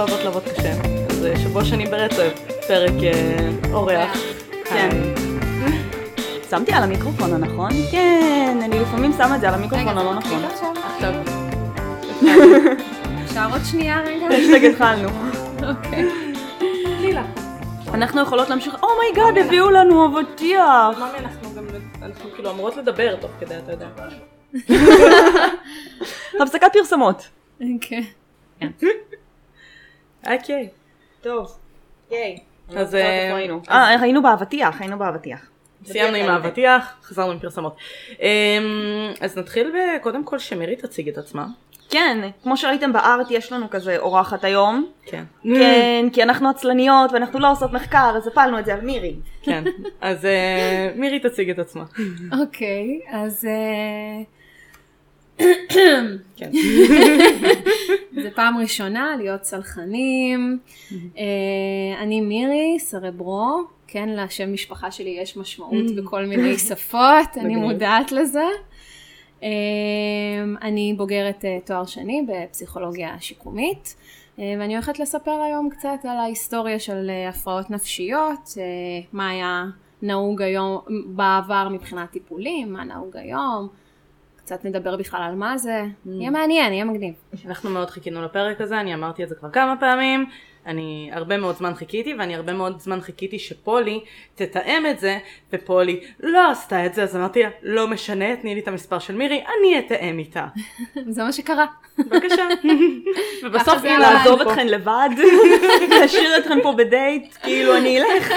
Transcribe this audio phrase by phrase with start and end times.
[0.00, 0.72] לא אוהבות לעבוד קשה.
[1.10, 2.32] אז אה, שבוע שני ברצף,
[2.68, 4.16] פרק אה, אורח.
[4.64, 4.88] כן.
[6.50, 7.70] שמתי על המיקרופון הנכון?
[7.90, 10.42] כן, אני לפעמים שמה את זה על המיקרופון הלא נכון.
[10.94, 11.12] עכשיו.
[13.24, 14.26] אפשר עוד שנייה רגע?
[14.36, 15.08] השטג התחלנו.
[15.68, 16.04] אוקיי.
[17.94, 20.98] אנחנו יכולות להמשיך, oh my god, הביאו לנו אבטיח.
[20.98, 21.64] ממי, אנחנו גם,
[22.02, 23.88] אנחנו כאילו אמורות לדבר תוך כדי, אתה יודע.
[26.42, 27.28] הפסקת פרסומות.
[27.80, 28.02] כן.
[30.26, 30.68] אוקיי.
[31.20, 31.58] טוב.
[32.10, 32.38] ייי.
[32.76, 33.60] אז אה, היינו?
[33.70, 35.50] אה, היינו באבטיח, היינו באבטיח.
[35.84, 37.76] סיימנו עם האבטיח, חזרנו עם פרסומות.
[38.20, 38.26] אמ,
[39.20, 41.46] אז נתחיל קודם כל שמירי תציג את עצמה.
[41.90, 44.90] כן, כמו שראיתם בארט יש לנו כזה אורחת היום.
[45.06, 45.24] כן.
[45.42, 49.14] כן, כי אנחנו עצלניות ואנחנו לא עושות מחקר, אז הפלנו את זה על מירי.
[49.42, 49.64] כן.
[50.00, 51.84] אז אה, מירי תציג את עצמה.
[52.40, 54.22] אוקיי, אז אה,
[56.36, 56.50] כן.
[58.22, 60.58] זה פעם ראשונה להיות צלחנים.
[61.18, 61.24] אה,
[62.00, 67.56] אני מירי סרברו, כן, לשם משפחה שלי יש משמעות בכל מיני שפות, אני.
[67.56, 68.46] מודעת לזה.
[69.42, 69.48] אה,
[70.62, 73.96] אני בוגרת אה, תואר שני בפסיכולוגיה שיקומית.
[74.38, 78.50] ואני הולכת לספר היום קצת על ההיסטוריה של הפרעות נפשיות,
[79.12, 79.64] מה היה
[80.02, 83.68] נהוג היום בעבר מבחינת טיפולים, מה נהוג היום,
[84.50, 87.14] קצת נדבר בכלל על מה זה, יהיה מעניין, יהיה מגניב.
[87.46, 90.26] אנחנו מאוד חיכינו לפרק הזה, אני אמרתי את זה כבר כמה פעמים,
[90.70, 94.00] אני הרבה מאוד זמן חיכיתי, ואני הרבה מאוד זמן חיכיתי שפולי
[94.34, 95.18] תתאם את זה,
[95.52, 99.14] ופולי לא עשתה את זה, אז אמרתי לה, לא משנה, תני לי את המספר של
[99.14, 100.46] מירי, אני אתאם איתה.
[101.14, 101.66] זה מה שקרה.
[101.98, 102.48] בבקשה.
[103.42, 103.98] ובסוף היא.
[103.98, 105.08] לעזוב אתכן לבד,
[106.00, 108.32] להשאיר אתכן פה בדייט, כאילו אני אלך.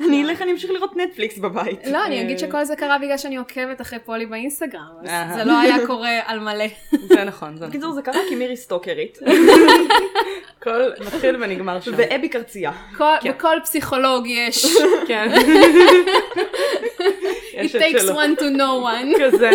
[0.00, 1.86] אני אלך, אני אמשיך לראות נטפליקס בבית.
[1.86, 5.34] לא, אני אגיד שכל זה קרה בגלל שאני עוקבת אחרי פולי באינסטגרם, אז.
[5.36, 6.64] זה לא היה קורה על מלא.
[6.90, 7.94] זה נכון, זה בקיצור נכון.
[7.94, 9.18] זה קרה כי מירי סטוקרית,
[10.68, 11.92] הכל מתחיל ונגמר שם.
[11.96, 12.72] ואבי קרצייה.
[12.98, 13.30] כן.
[13.30, 14.66] בכל פסיכולוג יש,
[15.08, 15.34] כן.
[17.52, 19.18] it takes one to know one.
[19.22, 19.50] כזה.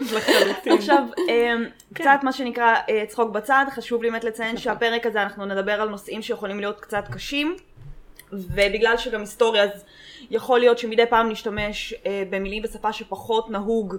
[0.00, 0.72] לחלוטין.
[0.72, 1.64] עכשיו, אמ,
[1.94, 5.88] קצת מה שנקרא אה, צחוק בצד, חשוב לי באמת לציין שהפרק הזה אנחנו נדבר על
[5.88, 7.56] נושאים שיכולים להיות קצת קשים,
[8.32, 9.84] ובגלל שגם היסטוריה, אז
[10.30, 13.96] יכול להיות שמדי פעם נשתמש אה, במילים בשפה שפחות נהוג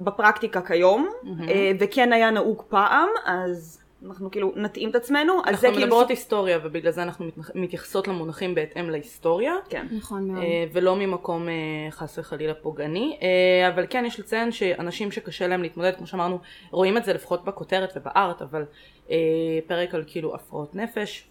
[0.00, 1.08] בפרקטיקה כיום,
[1.48, 5.86] אה, וכן היה נהוג פעם, אז אנחנו כאילו נתאים את עצמנו, אז זה אנחנו כאילו...
[5.86, 9.54] מדברות היסטוריה ובגלל זה אנחנו מתייחסות למונחים בהתאם להיסטוריה.
[9.68, 9.86] כן.
[9.90, 10.44] נכון מאוד.
[10.44, 11.54] אה, ולא ממקום אה,
[11.90, 16.38] חס וחלילה פוגעני, אה, אבל כן יש לציין שאנשים שקשה להם להתמודד, כמו שאמרנו,
[16.70, 18.64] רואים את זה לפחות בכותרת ובארט, אבל
[19.66, 21.30] פרק על כאילו הפרעות נפש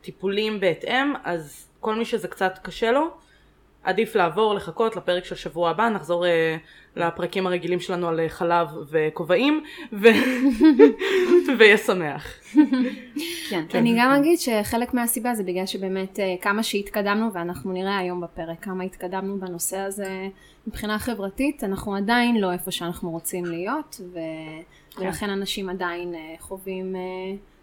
[0.00, 3.10] וטיפולים בהתאם, אז כל מי שזה קצת קשה לו,
[3.84, 6.56] עדיף לעבור, לחכות לפרק של שבוע הבא, נחזור אה,
[6.96, 10.06] לפרקים הרגילים שלנו על אה, חלב וכובעים, ו...
[11.58, 12.26] ויהיה שמח.
[13.50, 13.64] כן.
[13.74, 18.64] אני גם אגיד שחלק מהסיבה זה בגלל שבאמת אה, כמה שהתקדמנו, ואנחנו נראה היום בפרק
[18.64, 20.28] כמה התקדמנו בנושא הזה
[20.66, 24.18] מבחינה חברתית, אנחנו עדיין לא איפה שאנחנו רוצים להיות, ו...
[24.98, 27.00] ולכן אנשים עדיין אה, חווים אה,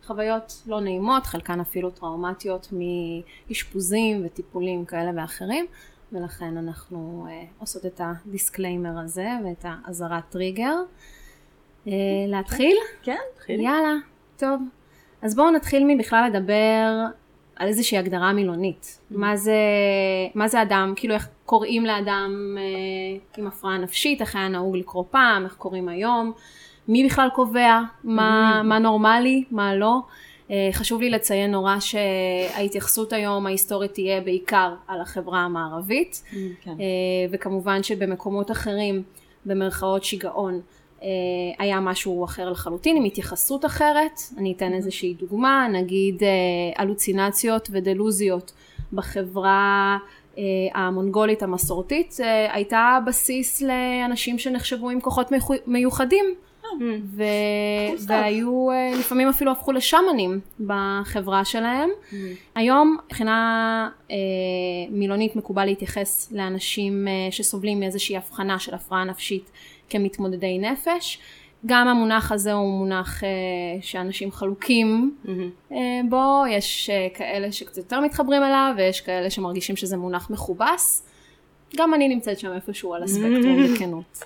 [0.06, 2.74] חוויות לא נעימות, חלקן אפילו טראומטיות
[3.50, 5.66] מאשפוזים וטיפולים כאלה ואחרים,
[6.12, 10.76] ולכן אנחנו אה, עושות את ה disclaimer הזה ואת האזהרת טריגר.
[11.88, 11.94] אה,
[12.28, 12.78] להתחיל?
[13.04, 13.18] כן?
[13.36, 13.64] תתחילי.
[13.64, 13.94] יאללה,
[14.38, 14.62] טוב.
[15.22, 17.06] אז בואו נתחיל מבכלל לדבר
[17.56, 19.00] על איזושהי הגדרה מילונית.
[19.12, 19.56] מה זה,
[20.36, 22.64] מה זה אדם, כאילו איך קוראים לאדם אה,
[23.38, 26.32] עם הפרעה נפשית, איך היה נהוג לקרוא פעם, איך קוראים היום,
[26.88, 30.02] מי בכלל קובע מה, מה נורמלי, מה לא.
[30.52, 36.24] אה, חשוב לי לציין נורא שההתייחסות היום ההיסטורית תהיה בעיקר על החברה המערבית.
[36.62, 36.72] כן.
[36.72, 36.76] אה,
[37.32, 39.04] וכמובן שבמקומות אחרים,
[39.46, 40.62] במרכאות שיגעון,
[41.04, 41.08] אה,
[41.60, 44.20] היה משהו אחר לחלוטין, עם התייחסות אחרת.
[44.38, 46.24] אני אתן איזושהי דוגמה, נגיד
[46.76, 48.52] הלוצינציות ודלוזיות
[48.94, 49.98] בחברה
[50.74, 52.18] המונגולית המסורתית,
[52.50, 55.28] הייתה בסיס לאנשים שנחשבו עם כוחות
[55.68, 56.26] מיוחדים.
[57.16, 57.24] ו...
[58.08, 61.90] והיו, אה, לפעמים אפילו הפכו לשמנים בחברה שלהם.
[62.56, 64.16] היום מבחינה אה,
[64.90, 69.52] מילונית מקובל להתייחס לאנשים אה, שסובלים מאיזושהי הבחנה של הפרעה נפשית
[69.90, 71.20] כמתמודדי נפש.
[71.66, 73.30] גם המונח הזה הוא מונח אה,
[73.82, 75.16] שאנשים חלוקים
[75.72, 75.78] אה,
[76.10, 81.08] בו, יש אה, כאלה שקצת יותר מתחברים אליו ויש כאלה שמרגישים שזה מונח מכובס.
[81.76, 84.24] גם אני נמצאת שם איפשהו על הספקטרום בכנות.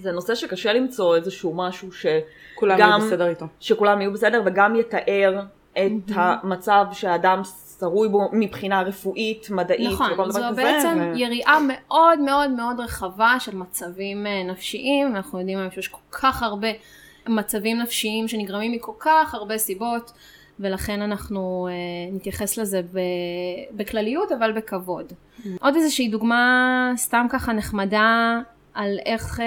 [0.00, 2.06] זה נושא שקשה למצוא איזשהו משהו ש...
[2.54, 3.46] כולם גם- יהיו בסדר איתו.
[3.60, 5.42] שכולם יהיו בסדר וגם יתאר
[5.72, 7.42] את המצב שהאדם
[7.78, 10.62] שרוי בו מבחינה רפואית, מדעית, נכון, וכל דבר זו כזה.
[10.62, 15.88] בעצם ו- יריעה מאוד מאוד מאוד רחבה של מצבים אה, נפשיים, אנחנו יודעים היום שיש
[15.88, 16.68] כל כך הרבה
[17.28, 20.12] מצבים נפשיים שנגרמים מכל כך הרבה סיבות,
[20.60, 22.98] ולכן אנחנו uh, נתייחס לזה ב,
[23.72, 25.12] בכלליות אבל בכבוד.
[25.60, 28.38] עוד איזושהי דוגמה סתם ככה נחמדה
[28.74, 29.42] על איך uh,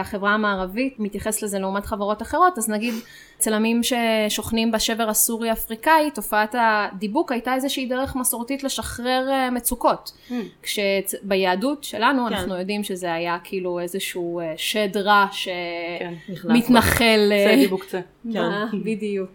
[0.00, 2.94] החברה המערבית מתייחסת לזה לעומת חברות אחרות, אז נגיד
[3.38, 10.12] צלמים ששוכנים בשבר הסורי אפריקאי, תופעת הדיבוק הייתה איזושהי דרך מסורתית לשחרר uh, מצוקות.
[10.30, 10.32] Mm.
[10.62, 12.32] כשביהדות שלנו כן.
[12.32, 16.98] אנחנו יודעים שזה היה כאילו איזשהו uh, שד רע שמתנחל.
[16.98, 18.00] כן, זה דיבוק זה.
[18.32, 18.42] כן.
[18.84, 19.30] בדיוק.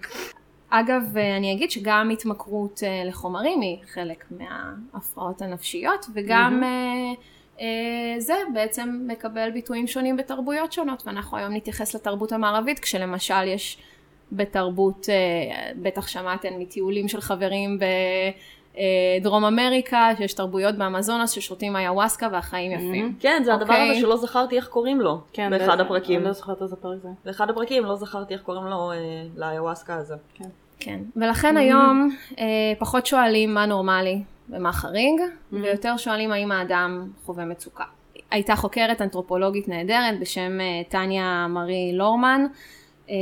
[0.69, 7.32] אגב, אני אגיד שגם התמכרות לחומרים היא חלק מההפרעות הנפשיות, וגם mm-hmm.
[8.17, 13.77] זה בעצם מקבל ביטויים שונים בתרבויות שונות, ואנחנו היום נתייחס לתרבות המערבית, כשלמשל יש
[14.31, 15.07] בתרבות,
[15.81, 17.79] בטח שמעתם מטיולים של חברים
[19.19, 22.81] בדרום אמריקה, שיש תרבויות באמזונס ששותים איוואסקה והחיים mm-hmm.
[22.81, 23.15] יפים.
[23.19, 24.01] כן, זה הדבר הזה אוקיי?
[24.01, 26.19] שלא זכרתי איך קוראים לו, כן, באחד הפרקים.
[26.19, 27.09] אני לא זוכרת איזה פרק זה.
[27.25, 28.91] באחד הפרקים לא זכרתי איך קוראים לו
[29.38, 30.15] לאיוואסקה הזה.
[30.33, 30.49] כן.
[30.79, 32.09] כן, ולכן היום
[32.39, 32.45] אה,
[32.79, 34.21] פחות שואלים מה נורמלי
[34.53, 35.21] ומה חריג,
[35.51, 37.83] ויותר שואלים האם האדם חווה מצוקה.
[38.31, 42.45] הייתה חוקרת אנתרופולוגית נהדרת בשם אה, טניה מרי לורמן,
[43.09, 43.15] אה,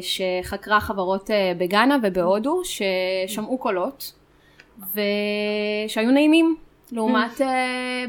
[0.00, 4.12] שחקרה חברות אה, בגאנה ובהודו, ששמעו קולות,
[4.78, 6.56] ושהיו נעימים.
[6.92, 7.44] לעומת uh,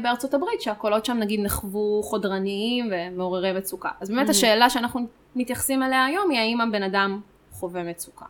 [0.02, 3.88] בארצות הברית שהקולות שם נגיד נחוו חודרניים ומעוררי מצוקה.
[4.00, 7.20] אז באמת השאלה שאנחנו מתייחסים אליה היום היא האם הבן אדם
[7.52, 8.24] חווה מצוקה.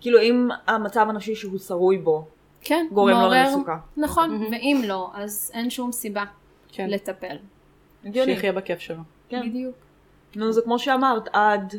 [0.00, 2.24] כאילו אם המצב הנפשי שהוא שרוי בו
[2.60, 3.76] כן, גורם לו למצוקה.
[3.96, 4.52] נכון, mm-hmm.
[4.52, 6.24] ואם לא, אז אין שום סיבה
[6.72, 6.90] כן.
[6.90, 7.36] לטפל.
[8.12, 9.02] שיחיה בכיף שלו.
[9.28, 9.48] כן.
[9.48, 9.76] בדיוק.
[10.36, 11.74] נו, זה כמו שאמרת, עד...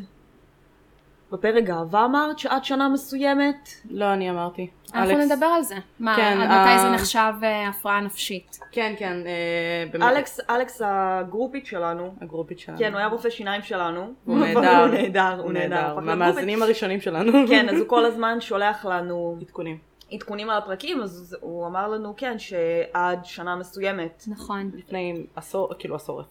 [1.32, 3.68] בפרק גאווה אמרת שעד שנה מסוימת?
[3.90, 4.70] לא, אני אמרתי.
[4.94, 5.30] אנחנו אלכס...
[5.30, 5.74] נדבר על זה.
[6.00, 8.58] מה, כן, עד מתי זה נחשב uh, הפרעה נפשית?
[8.72, 9.16] כן, כן.
[9.22, 10.12] Uh, באמת.
[10.12, 12.14] אלכס, אלכס הגרופית שלנו.
[12.20, 12.78] הגרופית שלנו.
[12.78, 14.12] כן, הוא היה רופא שיניים שלנו.
[14.24, 14.80] הוא נהדר.
[14.80, 15.98] הוא נהדר, הוא נהדר.
[16.00, 17.32] מהמאזינים הראשונים שלנו.
[17.48, 19.36] כן, אז הוא כל הזמן שולח לנו...
[19.40, 19.91] עדכונים.
[20.12, 24.24] עדכונים על הפרקים, אז הוא אמר לנו, כן, שעד שנה מסוימת.
[24.26, 24.70] נכון.
[24.74, 26.22] לפני עשור, כאילו עשור,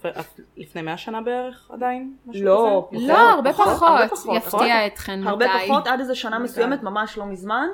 [0.58, 2.16] לפני מאה שנה בערך עדיין?
[2.34, 3.92] לא, לא, הרבה פחות.
[4.36, 5.30] יפתיע אתכן מתי.
[5.30, 7.68] הרבה פחות, עד איזה שנה מסוימת, ממש לא מזמן.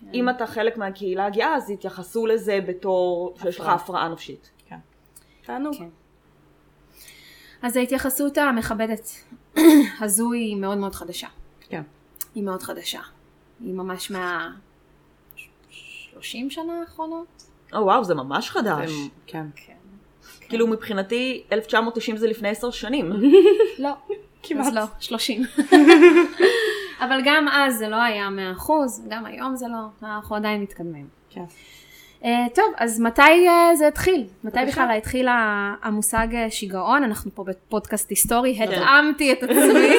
[0.00, 0.06] כן.
[0.14, 4.50] אם אתה חלק מהקהילה הגאה, אז יתייחסו לזה בתור שיש לך הפרעה נפשית.
[4.68, 4.78] כן.
[5.46, 5.74] תענוג.
[5.78, 5.88] כן.
[7.62, 9.08] אז ההתייחסות המכבדת
[10.00, 11.28] הזו היא מאוד מאוד חדשה.
[11.60, 11.82] כן.
[12.34, 13.00] היא מאוד חדשה.
[13.60, 14.50] היא ממש מה...
[16.24, 17.44] 30 שנה האחרונות.
[17.72, 18.90] או וואו, זה ממש חדש.
[19.26, 19.46] כן.
[19.56, 19.72] כן.
[20.48, 23.12] כאילו מבחינתי 1990 זה לפני 10 שנים.
[23.78, 23.90] לא.
[24.42, 24.66] כמעט.
[24.66, 25.42] אז לא, 30.
[27.04, 28.28] אבל גם אז זה לא היה
[28.58, 28.70] 100%,
[29.08, 31.08] גם היום זה לא, אנחנו עדיין מתקדמים.
[31.30, 31.44] כן.
[32.24, 34.24] Uh, טוב, אז מתי uh, זה התחיל?
[34.44, 35.28] מתי בכלל התחיל
[35.82, 37.04] המושג uh, שיגעון?
[37.04, 38.72] אנחנו פה בפודקאסט היסטורי, כן.
[38.72, 39.94] התאמתי את עצמי.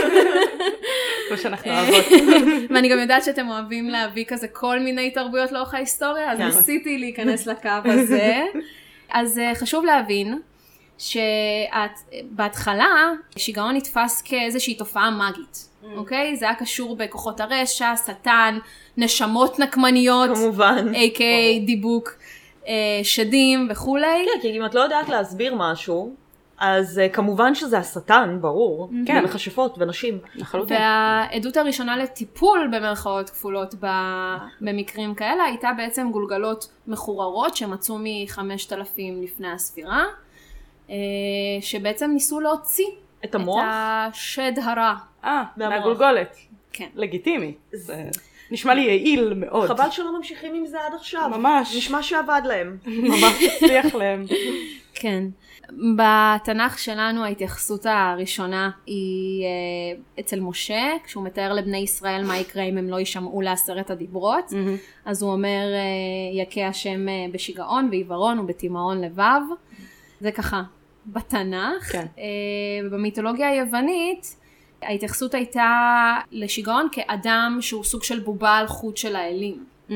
[1.27, 2.05] כמו שאנחנו אוהבות.
[2.69, 6.45] ואני גם יודעת שאתם אוהבים להביא כזה כל מיני תרבויות לאורך ההיסטוריה, אז כן.
[6.45, 8.45] ניסיתי להיכנס לקו הזה.
[9.09, 10.39] אז חשוב להבין
[10.97, 15.69] שבהתחלה שיגעון נתפס כאיזושהי תופעה מאגית.
[15.85, 15.97] Mm.
[15.97, 16.35] אוקיי?
[16.35, 18.57] זה היה קשור בכוחות הרשע, שטן,
[18.97, 22.09] נשמות נקמניות, כמובן, a.k.a דיבוק,
[22.67, 22.73] אה,
[23.03, 24.25] שדים וכולי.
[24.25, 26.15] כן, כי אם את לא יודעת להסביר משהו,
[26.57, 28.89] אז uh, כמובן שזה השטן, ברור.
[28.89, 29.07] Mm-hmm.
[29.07, 29.19] כן.
[29.23, 30.19] ומכשפות ונשים.
[30.67, 33.75] והעדות הראשונה לטיפול במרכאות כפולות
[34.61, 40.03] במקרים כאלה הייתה בעצם גולגלות מחוררות שמצאו מחמשת אלפים לפני הספירה,
[40.89, 40.95] אה,
[41.61, 42.87] שבעצם ניסו להוציא
[43.25, 43.63] את המוח?
[43.63, 43.69] את
[44.13, 44.95] השד הרע.
[45.23, 46.37] אה, מהגולגולת.
[46.73, 46.87] כן.
[46.95, 47.53] לגיטימי.
[47.71, 48.03] זה
[48.51, 49.67] נשמע לי יעיל מאוד.
[49.67, 51.29] חבל שלא ממשיכים עם זה עד עכשיו.
[51.29, 51.75] ממש.
[51.77, 52.77] נשמע שעבד להם.
[53.11, 54.25] ממש הצליח להם.
[54.93, 55.23] כן.
[55.95, 62.77] בתנ"ך שלנו ההתייחסות הראשונה היא אה, אצל משה, כשהוא מתאר לבני ישראל מה יקרה אם
[62.77, 64.49] הם לא יישמעו לעשרת הדיברות.
[64.49, 65.05] Mm-hmm.
[65.05, 69.41] אז הוא אומר, אה, יכה השם אה, בשיגעון, בעיוורון ובתימהון לבב.
[70.21, 70.61] זה ככה
[71.07, 71.91] בתנ"ך.
[71.91, 72.05] כן.
[72.17, 74.35] אה, במיתולוגיה היוונית
[74.81, 79.65] ההתייחסות הייתה לשיגעון כאדם שהוא סוג של בובה על חוט של האלים.
[79.89, 79.93] Mm.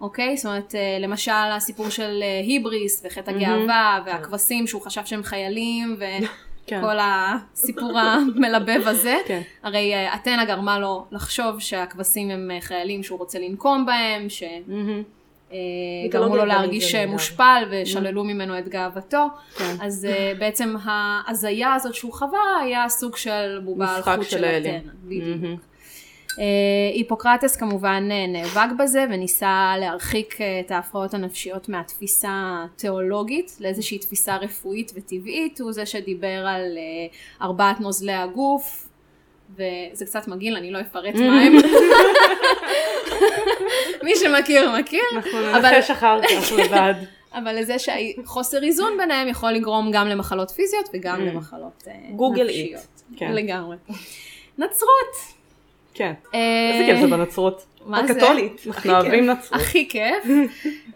[0.00, 0.36] אוקיי?
[0.36, 4.08] זאת אומרת, אה, למשל הסיפור של אה, היבריס וחטא הגאווה mm-hmm.
[4.08, 6.26] והכבשים שהוא חשב שהם חיילים וכל
[6.66, 6.98] כן.
[7.00, 9.16] הסיפור המלבב הזה.
[9.26, 9.40] כן.
[9.62, 14.42] הרי אתנה גרמה לו לחשוב שהכבשים הם חיילים שהוא רוצה לנקום בהם, ש...
[14.42, 15.21] Mm-hmm.
[15.52, 19.26] אה, גרמו לו להרגיש מושפל ושללו ממנו את גאוותו.
[19.56, 19.74] כן.
[19.80, 24.90] אז אה, בעצם ההזיה הזאת שהוא חווה היה סוג של בובה על חוט של אתנה.
[26.38, 26.44] אה,
[26.94, 35.60] היפוקרטס כמובן נאבק בזה וניסה להרחיק את ההפרעות הנפשיות מהתפיסה התיאולוגית לאיזושהי תפיסה רפואית וטבעית,
[35.60, 36.78] הוא זה שדיבר על
[37.42, 38.91] ארבעת נוזלי הגוף
[39.52, 41.52] וזה קצת מגעיל, אני לא אפרט מה הם.
[44.04, 45.02] מי שמכיר מכיר.
[45.12, 46.94] אנחנו אבל- ננחש אחר כך לבד.
[47.34, 51.22] אבל לזה שחוסר איזון ביניהם יכול לגרום גם למחלות פיזיות וגם Mm.
[51.32, 53.02] למחלות אה, גוגל נפשיות.
[53.16, 53.32] כן.
[53.32, 53.76] לגמרי.
[54.58, 55.12] נצרות.
[55.94, 56.12] כן.
[56.34, 56.38] אה,
[56.72, 57.64] איזה כיף זה בנצרות.
[57.86, 58.12] מה זה?
[58.12, 58.64] הקתולית.
[58.66, 59.60] אנחנו אוהבים נצרות.
[59.60, 60.24] הכי כיף,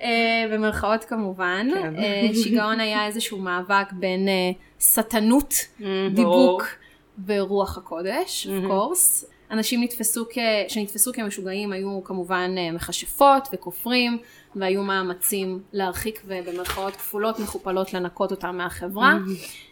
[0.02, 0.08] אה,
[0.52, 1.68] במרכאות כמובן.
[1.74, 1.94] כן.
[2.34, 4.28] שיגעון היה איזשהו מאבק בין
[4.80, 6.62] שטנות, Mm, דיבוק
[7.26, 9.26] ורוח הקודש, of course.
[9.50, 10.38] אנשים נתפסו כ...
[10.68, 14.18] שנתפסו כמשוגעים היו כמובן אה, מכשפות וכופרים,
[14.56, 19.18] והיו מאמצים להרחיק ובמרכאות כפולות מכופלות לנקות אותם מהחברה,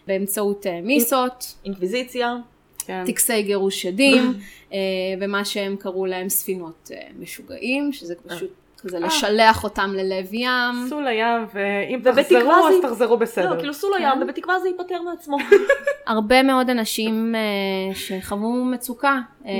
[0.06, 2.36] באמצעות אה, מיסות, אינקוויזיציה.
[2.78, 3.04] כן.
[3.06, 4.22] טקסי גירוש שדים,
[4.72, 4.78] אה,
[5.20, 8.50] ומה שהם קראו להם ספינות משוגעים, שזה פשוט
[8.84, 10.86] כזה לשלח אותם ללב ים.
[10.88, 13.54] סעו לים, ואם תחזרו אז תחזרו בסדר.
[13.54, 15.36] לא, כאילו סעו לים, ובתקווה זה ייפטר מעצמו.
[16.06, 19.52] הרבה מאוד אנשים אה, שחוו מצוקה אה,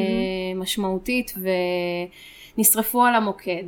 [0.57, 1.35] משמעותית
[2.57, 3.65] ונשרפו על המוקד.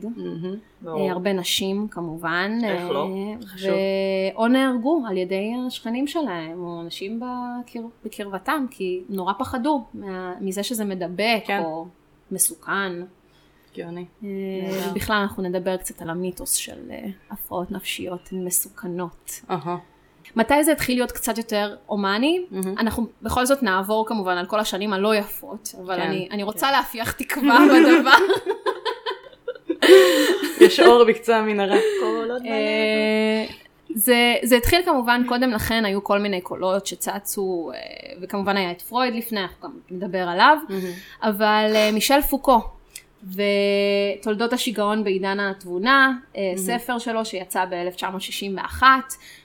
[0.87, 2.59] אה, הרבה נשים כמובן.
[2.65, 3.09] איך אה, לא?
[3.47, 3.71] חשוב.
[3.71, 7.81] ו- או נהרגו על ידי השכנים שלהם, או אנשים בקר...
[8.05, 10.35] בקרבתם, כי נורא פחדו מה...
[10.41, 11.63] מזה שזה מדבק, כן.
[11.65, 11.87] או
[12.31, 12.93] מסוכן.
[13.77, 14.05] גאוני.
[14.25, 14.93] אה.
[14.95, 19.41] בכלל אנחנו נדבר קצת על המיתוס של אה, הפרעות נפשיות מסוכנות.
[20.37, 22.45] מתי זה התחיל להיות קצת יותר הומני?
[22.79, 26.71] אנחנו בכל זאת נעבור כמובן על כל השנים הלא יפות, אבל כן, אני, אני רוצה
[26.71, 28.19] להפיח תקווה בדבר.
[30.61, 31.77] יש אור בקצה המנהרה.
[32.47, 33.45] אה,
[33.95, 37.71] זה, זה התחיל כמובן קודם לכן, היו כל מיני קולות שצצו,
[38.23, 40.59] וכמובן היה את פרויד לפני, אנחנו גם נדבר עליו,
[41.23, 42.61] אבל אה, מישל פוקו
[43.27, 48.83] ותולדות השיגעון בעידן התבונה, אה, ספר שלו שיצא ב-1961,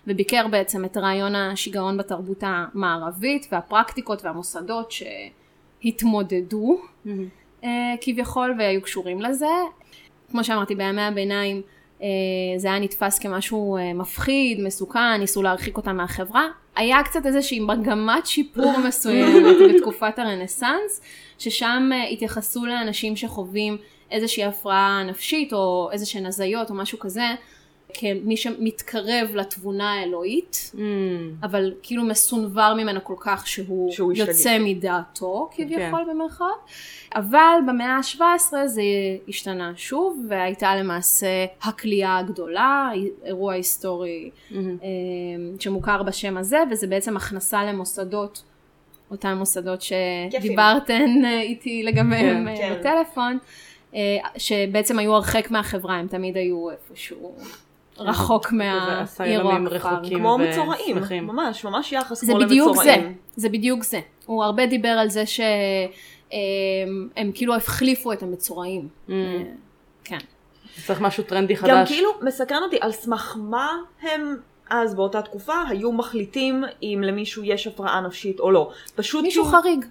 [0.08, 7.28] וביקר בעצם את רעיון השיגעון בתרבות המערבית והפרקטיקות והמוסדות שהתמודדו מהמם.
[7.64, 9.46] אה, כביכול והיו קשורים לזה.
[10.32, 11.62] כמו שאמרתי, בימי הביניים
[12.02, 12.08] אה,
[12.58, 16.48] זה היה נתפס כמשהו אה, מפחיד, מסוכן, ניסו להרחיק אותם מהחברה.
[16.76, 21.02] היה קצת איזושהי מגמת שיפור מסוימת בתקופת הרנסאנס,
[21.42, 23.78] ששם אה, התייחסו לאנשים שחווים
[24.12, 27.24] איזושהי הפרעה נפשית או איזה שהן הזיות או משהו כזה,
[27.94, 30.72] כמי שמתקרב לתבונה האלוהית.
[30.74, 31.36] מהמם.
[31.44, 34.58] אבל כאילו מסונבר ממנו כל כך שהוא, שהוא יוצא השתגע.
[34.60, 36.60] מדעתו כביכול במרכאות.
[37.16, 38.82] אבל במאה ה-17 זה
[39.28, 42.92] השתנה שוב והייתה למעשה הכלייה הגדולה,
[43.24, 44.78] אירוע היסטורי מהמם.
[44.84, 44.88] אה,
[45.60, 48.44] שמוכר בשם הזה וזה בעצם הכנסה למוסדות,
[49.12, 52.76] אותם מוסדות שדיברתן אה, איתי לגביהם כן, אה, כן.
[52.80, 53.38] בטלפון,
[53.96, 54.00] אה,
[54.38, 57.36] שבעצם היו הרחק מהחברה, הם תמיד היו איפשהו
[57.98, 59.76] רחוק מהעיר או הכפר.
[59.76, 60.18] רחוקים.
[60.18, 61.28] כמו ו- מצורעים, שמחים.
[61.28, 63.16] ממש, ממש יחס זה כמו בדיוק זה, למצורעים.
[63.36, 64.00] זה בדיוק זה.
[64.26, 65.50] הוא הרבה דיבר על זה שהם
[67.18, 68.88] הם כאילו החליפו את המצורעים.
[69.08, 69.12] Mm.
[70.04, 70.18] כן.
[70.86, 71.92] צריך משהו טרנדי גם חדש.
[71.92, 73.70] כאילו מסקרן אותי על סמך מה
[74.02, 74.38] הם
[74.72, 78.72] אז באותה תקופה היו מחליטים אם למישהו יש הפרעה נפשית או לא.
[78.96, 79.86] פשוט מישהו שהוא- חריג.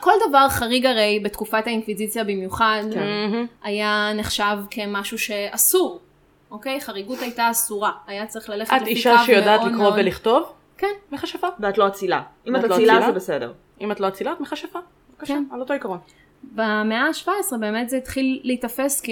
[0.00, 3.46] כל דבר חריג הרי בתקופת האינקוויזיציה במיוחד מהמם.
[3.62, 6.00] היה נחשב כמשהו שאסור.
[6.50, 6.80] אוקיי?
[6.80, 7.90] חריגות הייתה אסורה.
[8.06, 10.42] היה צריך ללכת את לפי אישה קו שיודעת מאוד לקרוא מאוד- ולכתוב?
[10.78, 10.86] כן.
[11.12, 11.46] מכשפה.
[11.60, 12.22] ואת לא אצילה.
[12.46, 13.06] אם את לא אצילה אצילה?
[13.06, 13.52] זה בסדר.
[13.80, 14.78] אם את לא אצילה, את מכשפה.
[15.10, 15.44] בבקשה, כן.
[15.52, 15.98] על אותו עיקרון.
[16.54, 17.28] במאה ה-17
[17.60, 19.02] באמת זה התחיל להיתפס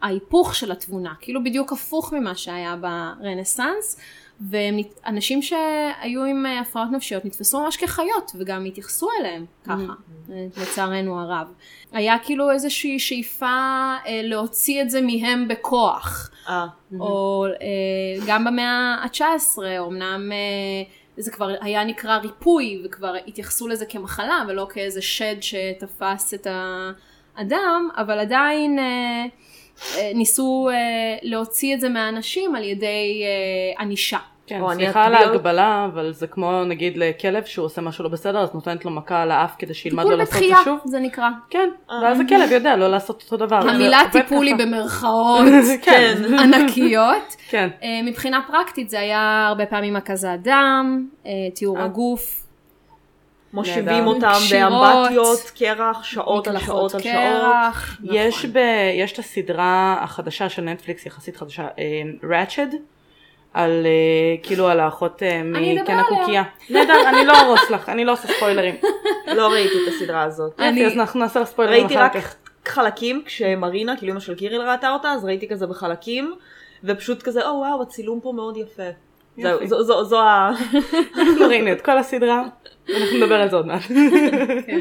[0.00, 4.00] כההיפוך של התבונה, כאילו בדיוק הפוך ממה שהיה ברנסאנס,
[4.40, 9.92] ואנשים שהיו עם אה, הפרעות נפשיות נתפסו ממש כחיות וגם התייחסו אליהם ככה,
[10.30, 11.52] אה, לצערנו הרב.
[11.92, 13.46] היה כאילו איזושהי שאיפה
[14.06, 16.30] אה, להוציא את זה מהם בכוח.
[16.48, 16.66] אה,
[17.00, 20.82] או אה, גם במאה ה-19, אמנם אה,
[21.16, 26.46] זה כבר היה נקרא ריפוי, וכבר התייחסו לזה כמחלה, ולא כאיזה שד שתפס את
[27.36, 29.24] האדם, אבל עדיין אה,
[30.14, 30.76] ניסו אה,
[31.22, 34.18] להוציא את זה מהאנשים על ידי אה, ענישה.
[34.46, 38.54] כן, סליחה על ההגבלה, אבל זה כמו נגיד לכלב שהוא עושה משהו לא בסדר, אז
[38.54, 40.78] נותנת לו מכה על האף כדי שילמד לא טיפול לעשות את בתחייה, זה שוב.
[40.84, 41.28] זה נקרא.
[41.50, 42.02] כן, אה.
[42.02, 43.68] ואז הכלב יודע לא לעשות אותו דבר.
[43.68, 44.54] המילה טיפול היא.
[44.54, 45.46] במרכאות
[45.82, 47.36] כן, ענקיות.
[47.48, 47.68] כן.
[47.82, 51.84] אה, מבחינה פרקטית זה היה הרבה פעמים הקזת דם, אה, תיאור אה.
[51.84, 52.43] הגוף,
[53.54, 54.06] מושיבים.
[54.06, 54.32] אותם.
[54.50, 57.52] באמבטיות, קרח, שעות על שעות על שעות.
[58.04, 58.52] יש, נכון.
[58.52, 58.58] ב,
[58.94, 61.66] יש את הסדרה החדשה של נטפליקס, יחסית חדשה,
[62.30, 62.68] ראצ'ד,
[63.54, 65.98] על אה, כאילו על האחות אה, מקן.
[65.98, 66.42] הקוקייה.
[66.70, 68.74] נהדר, אני לא ארוס לך, אני לא עושה ספוילרים.
[69.36, 70.60] לא ראיתי את הסדרה הזאת.
[70.60, 72.34] אז אנחנו נעשה לך ספוילרים ראיתי אחר רק כך.
[72.66, 76.34] חלקים כשמרינה, כאילו אמא של קיריל ראתה אותה, אז ראיתי כזה בחלקים,
[76.84, 78.90] ופשוט כזה, או וואו, הצילום פה מאוד יפה.
[79.42, 79.66] זהו.
[79.66, 80.50] זו- זו- זו ה...
[81.18, 82.44] אנחנו ראינו את כל הסדרה,
[82.90, 83.82] אנחנו נדבר על זה עוד מעט.
[84.66, 84.80] כן.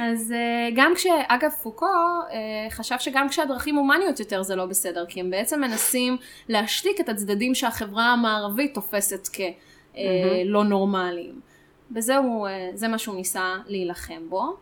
[0.00, 1.06] אז אה, גם כש...
[1.28, 1.86] אגב, פוקו
[2.32, 2.36] אה,
[2.70, 6.16] חשב שגם כשהדרכים הומניות יותר זה לא בסדר, כי הם בעצם מנסים
[6.48, 11.40] להשתיק את הצדדים שהחברה המערבית תופסת כלא נורמליים.
[11.96, 14.56] וזה הוא, אה, זה מה שהוא ניסה להילחם בו.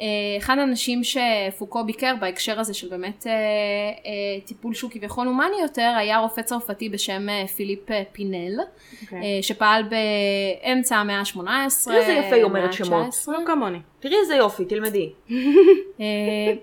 [0.00, 0.06] אה,
[0.38, 5.92] אחד האנשים שפוקו ביקר בהקשר הזה של באמת אה, אה, טיפול שהוא כביכול הומני יותר
[5.96, 7.26] היה רופא צרפתי בשם
[7.56, 8.60] פיליפ פינל
[9.02, 9.18] אוקיי.
[9.18, 11.40] אה, שפעל באמצע המאה ה-18,
[11.84, 13.04] תראי איזה יפה היא אומרת שמות.
[13.04, 13.32] ה-19.
[13.32, 13.78] לא כמוני.
[14.00, 15.12] תראי איזה יופי, תלמדי.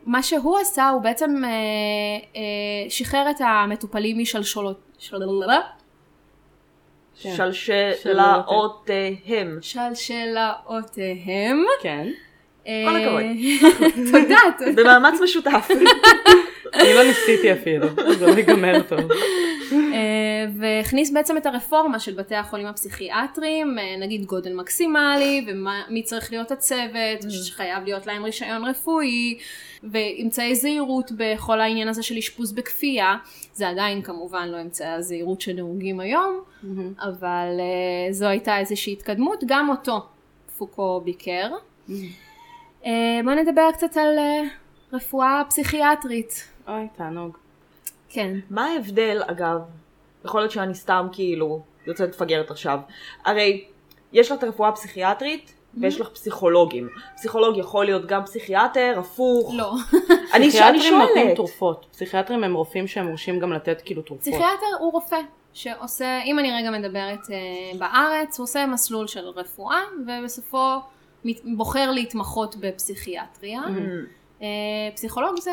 [0.05, 1.43] מה שהוא עשה הוא בעצם
[2.89, 4.79] שחרר את המטופלים משלשלות,
[7.21, 7.35] כן.
[7.53, 9.59] שלשלאותיהם.
[9.61, 11.63] שלשלאותיהם.
[11.81, 12.07] כן.
[12.67, 13.22] אה, כל הכבוד.
[14.12, 14.72] תודה.
[14.75, 15.70] במאמץ משותף.
[16.74, 17.88] אני לא ניסיתי אפילו,
[18.20, 19.00] זה לא ייגמר טוב.
[19.93, 26.32] אה, והכניס בעצם את הרפורמה של בתי החולים הפסיכיאטריים, אה, נגיד גודל מקסימלי, ומי צריך
[26.32, 29.38] להיות הצוות, ושחייב להיות להם רישיון רפואי,
[29.84, 33.15] ואמצעי זהירות בכל העניין הזה של אשפוז בכפייה.
[33.53, 36.41] זה עדיין כמובן לא אמצעי הזהירות שנהוגים היום,
[37.00, 40.01] אבל אה, זו הייתה איזושהי התקדמות, גם אותו
[40.58, 41.50] פוקו ביקר.
[42.85, 44.41] אה, בואו נדבר קצת על אה,
[44.93, 46.47] רפואה פסיכיאטרית.
[46.67, 47.37] אוי, תענוג.
[48.09, 48.35] כן.
[48.49, 49.59] מה ההבדל, אגב,
[50.25, 52.79] יכול להיות שאני סתם כאילו יוצאת מפגרת עכשיו,
[53.25, 53.65] הרי
[54.13, 56.89] יש לך את הרפואה הפסיכיאטרית ויש לך פסיכולוגים.
[57.15, 59.53] פסיכולוג יכול להיות גם פסיכיאטר, הפוך.
[59.57, 59.73] לא.
[59.93, 61.35] אני, אני פסיכיאטרים נותנים שואלת.
[61.35, 61.85] תרופות.
[61.91, 64.21] פסיכיאטרים הם רופאים שהם מורשים גם לתת כאילו תרופות.
[64.21, 65.19] פסיכיאטר הוא רופא
[65.53, 70.79] שעושה, אם אני רגע מדברת אה, בארץ, הוא עושה מסלול של רפואה ובסופו
[71.43, 73.61] בוחר להתמחות בפסיכיאטריה.
[74.41, 74.47] אה,
[74.95, 75.51] פסיכולוג זה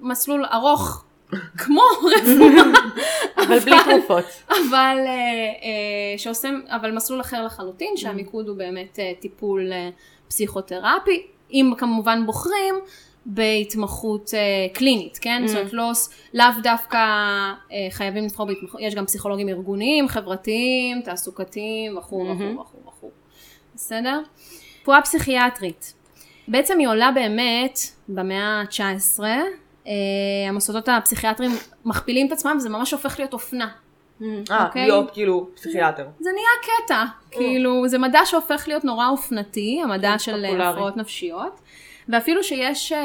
[0.00, 1.04] מסלול ארוך
[1.64, 1.82] כמו
[2.16, 2.62] רפואה,
[3.46, 4.24] אבל בלי תרופות.
[4.48, 9.70] אבל, אה, אה, שעושה, אבל מסלול אחר לחלוטין, שהמיקוד הוא באמת טיפול
[10.28, 12.74] פסיכותרפי, אם כמובן בוחרים
[13.26, 14.40] בהתמחות אה,
[14.74, 15.42] קלינית, כן?
[15.46, 17.52] זאת אומרת, לא, ס- לאו דווקא אה,
[17.90, 22.26] חייבים לבחור בהתמחות, יש גם פסיכולוגים ארגוניים, חברתיים, תעסוקתיים, וכו'
[22.60, 23.10] וכו' וכו'.
[23.74, 24.20] בסדר?
[24.84, 25.94] רפואה פסיכיאטרית.
[26.48, 29.20] בעצם היא עולה באמת במאה ה-19,
[29.86, 29.92] אה,
[30.48, 31.52] המוסדות הפסיכיאטריים
[31.84, 33.68] מכפילים את עצמם וזה ממש הופך להיות אופנה.
[34.22, 34.86] אה, אוקיי.
[34.86, 36.06] להיות כאילו פסיכיאטר.
[36.20, 40.70] זה נהיה קטע, כאילו זה מדע שהופך להיות נורא אופנתי, המדע של אה.
[40.70, 41.60] הפרעות נפשיות.
[42.08, 42.98] ואפילו שיש אה,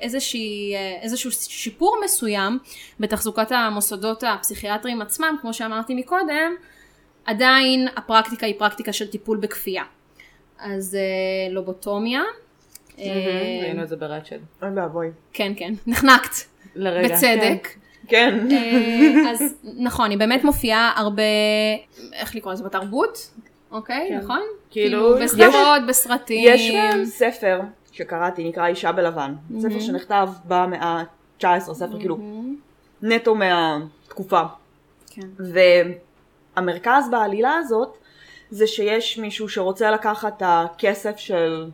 [0.00, 2.58] איזושהי, איזשהו שיפור מסוים
[3.00, 6.54] בתחזוקת המוסדות הפסיכיאטריים עצמם, כמו שאמרתי מקודם,
[7.24, 9.84] עדיין הפרקטיקה היא פרקטיקה של טיפול בכפייה.
[10.64, 12.22] אז אה, לובוטומיה,
[12.98, 14.38] אה, ראינו את זה ברצ'ד.
[14.62, 15.10] אוי ואבוי.
[15.32, 16.34] כן כן, נחנקת,
[16.74, 17.14] לרגע.
[17.14, 17.68] בצדק.
[18.08, 18.48] כן.
[18.50, 21.22] אה, אז נכון, היא באמת מופיעה הרבה,
[22.12, 23.30] איך לקרוא לזה, בתרבות,
[23.70, 24.18] אוקיי, כן.
[24.18, 24.40] נכון?
[24.70, 26.44] כאילו, בסדרות, בסרטים.
[26.54, 26.72] יש
[27.04, 27.60] ספר
[27.92, 29.34] שקראתי, נקרא אישה בלבן.
[29.58, 31.04] ספר שנכתב במאה
[31.40, 32.18] ה-19, ספר כאילו
[33.02, 34.42] נטו מהתקופה.
[35.10, 35.28] כן.
[36.56, 37.98] והמרכז בעלילה הזאת
[38.54, 41.70] זה שיש מישהו שרוצה לקחת את הכסף של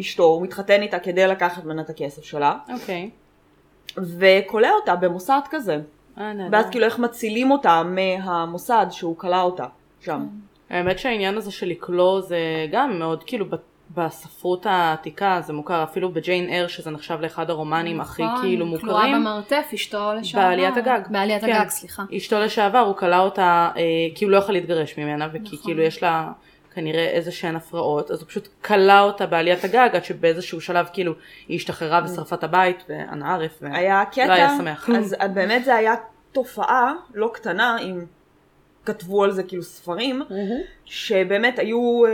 [0.00, 3.10] אשתו, הוא מתחתן איתה כדי לקחת ממנה את הכסף שלה, אוקיי.
[3.96, 5.80] וכולא אותה במוסד כזה.
[6.18, 6.32] אה.
[6.52, 9.66] ואז כאילו איך מצילים אותה מהמוסד שהוא כלא אותה
[10.00, 10.26] שם.
[10.70, 12.38] האמת שהעניין הזה של לקלוא זה
[12.72, 13.46] גם מאוד כאילו
[13.90, 18.96] בספרות העתיקה זה מוכר אפילו בג'יין אר שזה נחשב לאחד הרומנים הכי נכון, כאילו כלואה
[18.96, 19.14] מוכרים.
[19.14, 20.44] במרתף, אשתו לשעבר.
[20.44, 21.00] בעליית הגג.
[21.10, 21.52] בעליית כן.
[21.52, 22.02] הגג, סליחה.
[22.16, 23.82] אשתו לשעבר הוא כלא אותה אה,
[24.14, 25.58] כי הוא לא יכול להתגרש ממנה וכי נכון.
[25.62, 26.32] כאילו יש לה
[26.74, 31.12] כנראה איזה שהן הפרעות אז הוא פשוט כלא אותה בעליית הגג עד שבאיזשהו שלב כאילו
[31.48, 33.58] היא השתחררה ושרפה את הבית ואנא ערף.
[33.62, 34.90] ו- היה קטע, לא היה שמח.
[34.90, 35.94] אז אז באמת זה היה
[36.32, 38.00] תופעה לא קטנה, אם
[38.84, 40.22] כתבו על זה כאילו ספרים,
[40.84, 42.10] שבאמת היו, אה,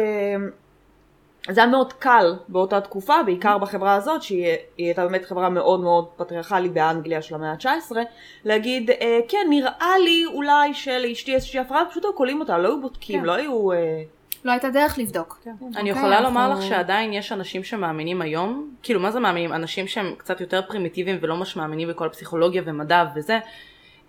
[1.50, 4.46] זה היה מאוד קל באותה תקופה, בעיקר בחברה הזאת, שהיא
[4.76, 7.96] היא הייתה באמת חברה מאוד מאוד פטריארכלית באנגליה של המאה ה-19,
[8.44, 12.80] להגיד, אה, כן, נראה לי אולי שלאשתי איזושהי הפרעה, פשוט היו קולים אותה, לא היו
[12.80, 13.26] בודקים, כן.
[13.26, 13.72] לא היו...
[13.72, 14.02] אה,
[14.44, 15.40] לא הייתה דרך לבדוק.
[15.46, 19.52] אני אוקיי, יכולה לומר אנחנו- לך שעדיין יש אנשים שמאמינים היום, כאילו מה זה מאמינים?
[19.52, 23.38] אנשים שהם קצת יותר פרימיטיביים ולא ממש מאמינים בכל הפסיכולוגיה ומדע וזה,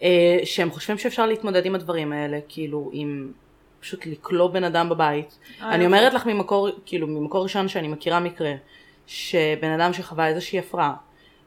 [0.03, 3.31] אה, שהם חושבים שאפשר להתמודד עם הדברים האלה, כאילו עם
[3.79, 5.39] פשוט לכלוא בן אדם בבית.
[5.61, 5.85] אה, אני.
[5.85, 8.51] אומרת לך ממקור, כאילו ממקור ראשון שאני מכירה מקרה,
[9.07, 10.93] שבן אדם שחווה איזושהי הפרעה,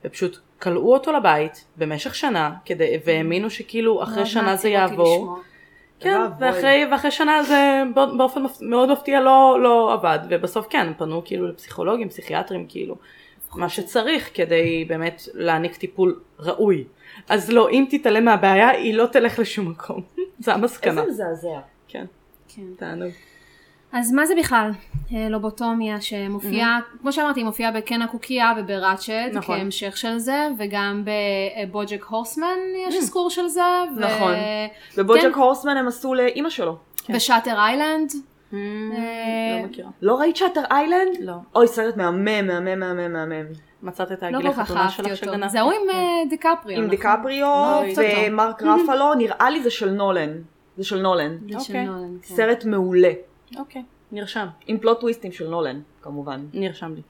[0.05, 5.39] ופשוט כלאו אותו לבית במשך שנה, כדי, והאמינו שכאילו אחרי מאוד שנה זה יעבור.
[6.01, 6.21] כן.
[6.41, 11.23] ואחרי, ואחרי שנה זה בא- באופן מפ- מאוד מפתיע לא, לא עבד, ובסוף כן, פנו
[11.25, 12.97] כאילו לפסיכולוגים, פסיכיאטרים, כאילו,
[13.55, 16.85] מה שצריך כדי באמת להעניק טיפול ראוי.
[17.29, 20.01] אז לא, אם תתעלם מהבעיה, היא לא תלך לשום מקום.
[20.45, 21.01] זה המסקנה.
[21.01, 21.59] איזה מזעזע.
[21.89, 22.05] כן,
[22.57, 22.63] כן.
[22.77, 23.11] תענוג.
[23.93, 24.71] אז מה זה בכלל
[25.15, 29.59] אה, לובוטומיה שמופיעה, כמו שאמרתי, היא מופיעה בקן הקוקייה ובראצ'ט נכון.
[29.59, 31.05] כהמשך של זה, וגם
[31.69, 32.57] בבוג'ק הורסמן
[32.89, 33.63] יש אזכור של זה,
[33.97, 34.35] ו- נכון.
[34.97, 35.41] ובוג'ק כן.
[35.41, 36.77] הורסמן הם עשו לאימא שלו.
[37.11, 38.13] ושאטר איילנד.
[38.53, 39.91] לא אה, מכירה.
[40.03, 41.17] לא ראית שאטר איילנד?
[41.21, 41.35] לא.
[41.55, 43.47] אוי, סרט מהמם, מהמם, מהמם, מהמם.
[43.83, 45.17] מצאת את לא הגיל החתונה שלך.
[45.17, 45.51] שגנבת?
[45.51, 45.97] זה ההוא עם אה,
[46.31, 46.79] דיקפריו.
[46.79, 46.91] עם נכון?
[46.91, 47.83] דיקפריו לא.
[48.29, 50.31] ומרק רפלו, נראה לי זה של נולן.
[50.77, 51.37] זה של נולן.
[51.41, 51.85] זה של אוקיי.
[51.85, 52.35] נולן, כן.
[52.35, 53.13] סרט מעולה.
[53.59, 53.83] אוקיי,
[54.13, 54.47] נרשם.
[54.67, 56.45] עם פלוט טוויסטים של נולן, כמובן.
[56.55, 57.01] נרשם לי.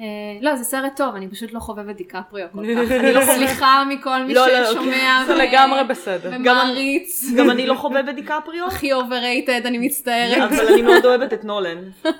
[0.00, 0.06] אה,
[0.40, 2.90] לא, זה סרט טוב, אני פשוט לא חובבת דיקפריו כל כך.
[3.00, 6.30] אני לא סליחה מכל מי לא, לא, ששומע זה ו- לגמרי בסדר.
[6.34, 7.24] ומעריץ.
[7.36, 10.52] גם אני לא חובבת דיקפריו, הכי overrated, אני מצטערת.
[10.52, 11.78] אבל אני מאוד אוהבת את נולן.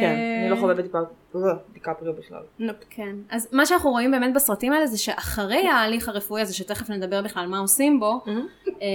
[0.00, 1.38] כן, אני לא חובבת דיפ-
[1.72, 2.42] דיקפריו בכלל.
[2.58, 2.76] nope.
[2.90, 7.22] כן, אז מה שאנחנו רואים באמת בסרטים האלה זה שאחרי ההליך הרפואי הזה, שתכף נדבר
[7.22, 8.20] בכלל מה עושים בו,
[8.68, 8.86] אה,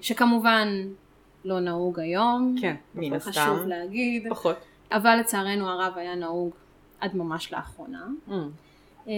[0.00, 0.68] שכמובן
[1.44, 3.68] לא נהוג היום, כן, מן חשוב הסתם.
[3.68, 4.56] להגיד, פחות.
[4.92, 6.54] אבל לצערנו הרב היה נהוג
[7.00, 8.06] עד ממש לאחרונה,
[9.08, 9.12] אה,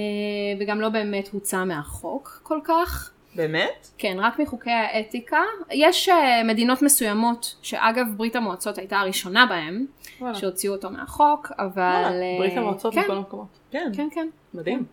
[0.60, 3.10] וגם לא באמת הוצא מהחוק כל כך.
[3.38, 3.88] באמת?
[3.98, 5.40] כן, רק מחוקי האתיקה.
[5.70, 9.86] יש אה, מדינות מסוימות, שאגב ברית המועצות הייתה הראשונה בהן,
[10.20, 10.34] וואלה.
[10.34, 11.68] שהוציאו אותו מהחוק, אבל...
[11.76, 13.58] וואלה, אה, ברית המועצות כן, מכל המקומות.
[13.70, 13.90] כן.
[13.96, 14.28] כן, כן.
[14.54, 14.84] מדהים.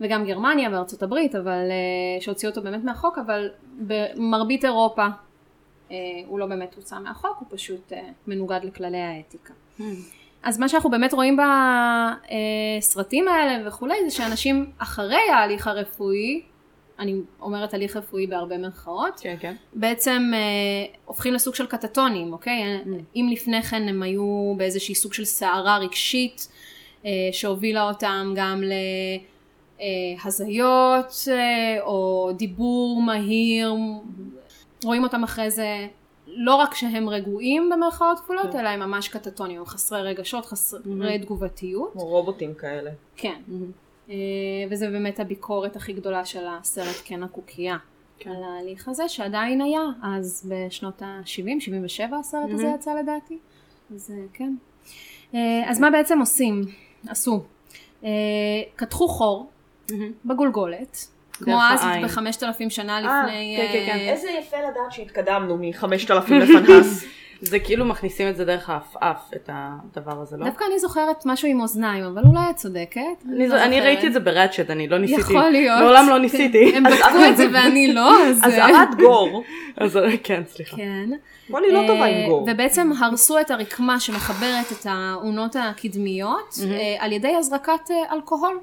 [0.00, 5.92] וגם גרמניה וארצות הברית, אבל uh, שהוציאו אותו באמת מהחוק, אבל במרבית אירופה uh,
[6.26, 9.52] הוא לא באמת הוצא מהחוק, הוא פשוט uh, מנוגד לכללי האתיקה.
[10.42, 11.36] אז מה שאנחנו באמת רואים
[12.80, 16.42] בסרטים האלה וכולי, זה שאנשים אחרי ההליך הרפואי,
[16.98, 19.54] אני אומרת הליך רפואי בהרבה מירכאות, כן, כן.
[19.74, 20.38] בעצם אה,
[21.04, 22.82] הופכים לסוג של קטטונים, אוקיי?
[23.16, 26.48] אם לפני כן הם היו באיזושהי סוג של סערה רגשית
[27.04, 28.62] אה, שהובילה אותם גם
[29.78, 33.74] להזיות אה, או דיבור מהיר,
[34.84, 35.86] רואים אותם אחרי זה
[36.26, 38.58] לא רק שהם רגועים במרכאות כפולות, כן.
[38.58, 41.92] אלא הם ממש קטטונים, חסרי רגשות, חסרי תגובתיות.
[41.92, 42.90] כמו רובוטים כאלה.
[43.16, 43.40] כן.
[43.52, 43.56] אה,
[44.70, 47.76] וזה באמת הביקורת הכי גדולה של הסרט קן הקוקייה.
[48.18, 48.30] כן.
[48.30, 53.38] על ההליך הזה שעדיין היה אז בשנות ה-70, 77 הסרט הזה יצא לדעתי.
[53.94, 54.54] אז אה, כן.
[55.34, 56.60] אה, אז מה בעצם עושים?
[57.08, 57.42] עשו.
[58.04, 58.10] אה,
[58.76, 59.50] קתחו חור
[60.24, 61.06] בגולגולת.
[61.32, 61.80] כמו אז.
[62.04, 63.56] בחמשת אלפים שנה אה, לפני...
[63.56, 63.98] כן, כן, כן.
[63.98, 67.04] אה, איזה יפה לדעת שהתקדמנו מחמשת אלפים לפנהס.
[67.40, 70.46] זה כאילו מכניסים את זה דרך העפעף, את הדבר הזה, לא?
[70.46, 73.00] דווקא אני זוכרת משהו עם אוזניים, אבל אולי את צודקת.
[73.28, 73.80] אני, לא אני.
[73.80, 75.20] ראיתי את זה בראצ'ט, אני לא ניסיתי.
[75.20, 75.80] יכול להיות.
[75.80, 76.76] מעולם לא ניסיתי.
[76.76, 78.42] הם בדקו את זה ואני לא, אז...
[78.42, 79.42] אה, אזהרת גור.
[79.76, 80.76] אז כן, סליחה.
[80.76, 81.10] כן.
[81.50, 82.48] וואלי לא טובה עם גור.
[82.48, 88.60] אה, ובעצם הרסו את הרקמה שמחברת את האונות הקדמיות אה, על ידי הזרקת אה, אלכוהול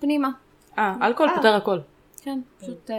[0.00, 0.28] פנימה.
[0.78, 1.78] אה, אלכוהול פותר הכל.
[2.22, 2.90] כן, פשוט.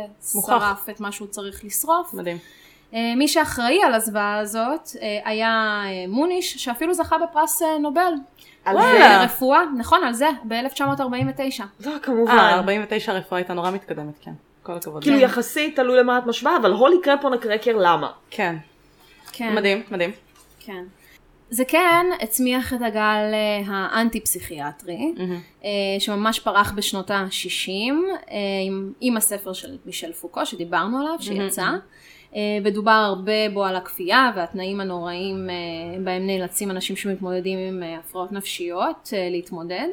[0.45, 2.13] שרף את מה שהוא צריך לשרוף.
[2.13, 2.37] מדהים.
[2.93, 8.13] אה, מי שאחראי על הזוועה הזאת אה, היה אה, מוניש, שאפילו זכה בפרס אה, נובל.
[8.65, 8.78] על.
[8.82, 9.17] זה.
[9.23, 11.63] רפואה, נכון, על זה, ב-1949.
[11.86, 12.38] לא, אה, כמובן.
[12.38, 14.32] 49 הרפואה הייתה נורא מתקדמת, כן.
[14.63, 15.04] כל הכבוד.
[15.04, 18.12] כאילו יחסית תלוי למה את משווה, אבל הולי קרפון הקרקר למה?
[18.30, 18.56] כן.
[19.32, 19.56] כן.
[19.56, 20.12] מדהים, מדהים.
[20.60, 20.84] כן.
[21.49, 25.13] זה כן הצמיח את הגל אה, האנטי-פסיכיאטרי,
[25.63, 31.62] אה, שממש פרח בשנות ה-60, אה, עם, עם הספר של מישל פוקו שדיברנו עליו, שיצא,
[31.62, 31.75] אה,
[32.63, 35.55] ודובר הרבה בו על הכפייה והתנאים הנוראים אה,
[36.03, 39.87] בהם נאלצים אנשים שמתמודדים עם אה, הפרעות נפשיות אה, להתמודד.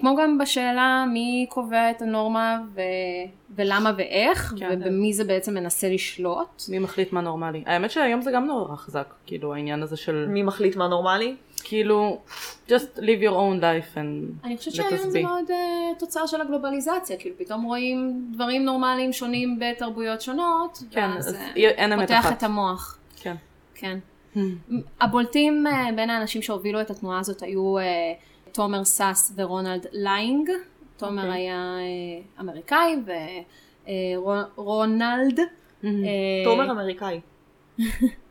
[0.00, 2.80] כמו גם בשאלה מי קובע את הנורמה ו...
[3.56, 4.68] ולמה ואיך, כן.
[4.72, 6.62] ובמי זה בעצם מנסה לשלוט.
[6.68, 7.62] מי מחליט מה נורמלי?
[7.66, 11.36] האמת שהיום זה גם נורא חזק, כאילו העניין הזה של, מי מחליט מה נורמלי?
[11.68, 12.18] כאילו,
[12.68, 15.22] just live your own life and אני חושבת let שהיום us זה be.
[15.22, 21.28] מאוד uh, תוצר של הגלובליזציה, כאילו פתאום רואים דברים נורמליים שונים בתרבויות שונות, כן, ואז
[21.28, 22.38] אז אה, אין אמת פותח אחת.
[22.38, 22.98] את המוח.
[23.16, 23.36] כן.
[23.74, 23.98] כן.
[25.00, 27.82] הבולטים uh, בין האנשים שהובילו את התנועה הזאת היו uh,
[28.52, 30.50] תומר סאס ורונלד ליינג.
[30.96, 31.40] תומר אוקיי.
[31.40, 31.76] היה
[32.36, 32.96] אה, אמריקאי
[34.56, 35.40] ורונלד.
[35.84, 35.90] אה,
[36.44, 37.20] תומר אמריקאי.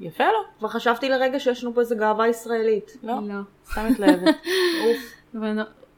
[0.00, 0.38] יפה לו.
[0.58, 2.96] כבר חשבתי לרגע שיש לנו פה איזה גאווה ישראלית.
[3.02, 3.34] לא, לא.
[3.72, 4.34] סתם מתלהבת.
[4.84, 5.14] אוף.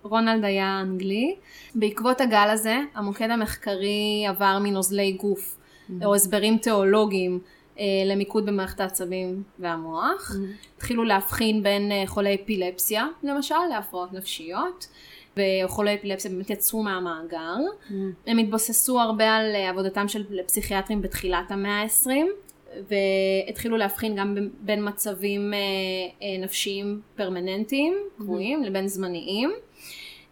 [0.04, 1.36] ורונלד היה אנגלי.
[1.74, 5.56] בעקבות הגל הזה, המוקד המחקרי עבר מנוזלי גוף,
[6.04, 7.40] או הסברים תיאולוגיים,
[7.78, 10.32] אה, למיקוד במערכת העצבים והמוח.
[10.76, 14.88] התחילו להבחין בין אה, חולי אפילפסיה, למשל, להפרעות נפשיות.
[15.64, 17.56] וחולי אפילפסיה באמת יצאו מהמאגר.
[18.26, 22.26] הם התבססו הרבה על אה, עבודתם של פסיכיאטרים בתחילת המאה ה-20,
[22.88, 25.58] והתחילו להבחין גם בין- מצבים אה,
[26.22, 29.50] אה, נפשיים פרמננטיים, קבועים, לבין זמניים.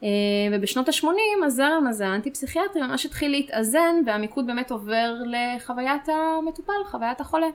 [0.02, 0.08] אה,
[0.52, 1.06] ובשנות ה-80
[1.46, 7.46] הזרם הזה, האנטי-פסיכיאטרי, ממש התחיל להתאזן, והמיקוד באמת עובר לחוויית המטופל, חוויית החולה,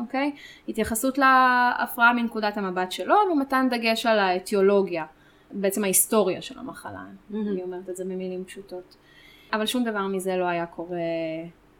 [0.00, 0.32] אוקיי?
[0.68, 5.04] התייחסות להפרעה מנקודת המבט שלו, ומתן דגש על האתיולוגיה,
[5.50, 8.96] בעצם ההיסטוריה של המחלה, אני אומרת את זה במילים פשוטות.
[9.52, 10.96] אבל שום דבר מזה לא היה קורה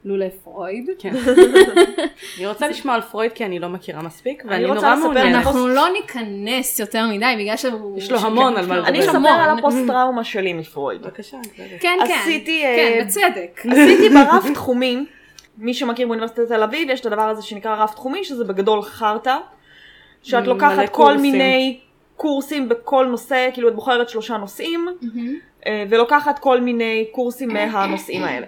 [0.04, 0.90] לולא פרויד.
[0.98, 1.12] כן.
[2.38, 5.04] אני רוצה לשמוע על פרויד כי אני לא מכירה מספיק, אני ואני רוצה נורא לספר
[5.04, 5.34] מעוניינת.
[5.34, 7.98] אנחנו לא ניכנס יותר מדי, בגלל שהוא...
[7.98, 8.88] יש לו המון על מה לדבר.
[8.88, 9.28] אני אספר.
[9.28, 11.02] על הפוסט טראומה שלי מפרויד.
[11.02, 11.36] בבקשה.
[11.56, 11.98] כן, כן.
[12.02, 13.60] עשיתי, כן, אה, בצדק.
[13.72, 15.04] עשיתי ברף תחומי,
[15.58, 19.36] מי שמכיר באוניברסיטת תל אביב, יש את הדבר הזה שנקרא רף תחומי, שזה בגדול חרטא,
[20.22, 21.20] שאת לוקחת כל קורסים.
[21.20, 21.80] מיני
[22.16, 24.86] קורסים בכל נושא, כאילו את בוחרת שלושה נושאים,
[25.66, 28.46] אה, ולוקחת כל מיני קורסים מהנושאים האלה.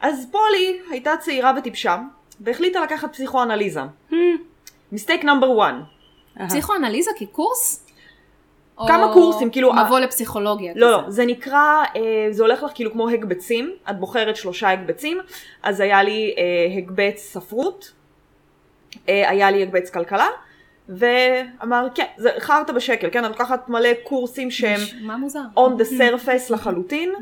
[0.00, 1.98] אז פולי הייתה צעירה וטיפשה,
[2.40, 3.80] והחליטה לקחת פסיכואנליזה.
[4.92, 5.74] מיסטייק נאמבר 1.
[6.40, 6.48] אהה.
[6.48, 7.86] פסיכואנליזה כקורס?
[8.76, 10.72] כמה קורסים, כאילו, מבוא לפסיכולוגיה.
[10.76, 11.10] לא, לא?
[11.10, 15.18] זה נקרא, אה, זה הולך לך כאילו כמו הקבצים, את בוחרת שלושה הקבצים,
[15.62, 17.92] אז היה לי אה, הקבץ ספרות,
[19.08, 20.26] אה, היה לי הקבץ כלכלה,
[20.88, 25.40] ואמר, כן, זה חרטא בשקל, כן, את לוקחת מלא קורסים שהם מה מוזר?
[25.56, 27.12] on the surface לחלוטין.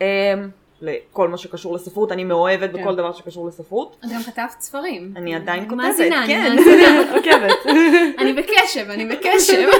[0.00, 0.34] אה,
[0.82, 2.80] לכל מה שקשור לספרות, אני מאוהבת כן.
[2.82, 3.96] בכל דבר שקשור לספרות.
[4.04, 5.12] את גם כתבת ספרים.
[5.16, 6.40] אני עדיין כותבת, מאזינה, כן.
[6.40, 7.02] אני מאזינה.
[7.16, 7.66] עוקבת.
[8.18, 9.68] אני בקשב, אני בקשב.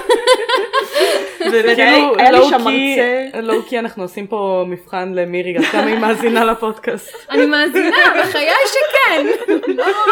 [1.52, 7.14] וכאילו, שם לואו-קי- מרצה- לואו-קי אנחנו עושים פה מבחן למירי, עד כמה היא מאזינה לפודקאסט.
[7.30, 9.26] אני מאזינה, בחיי שכן.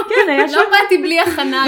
[0.09, 1.65] כן, היה שם, לא באתי בלי הכנה.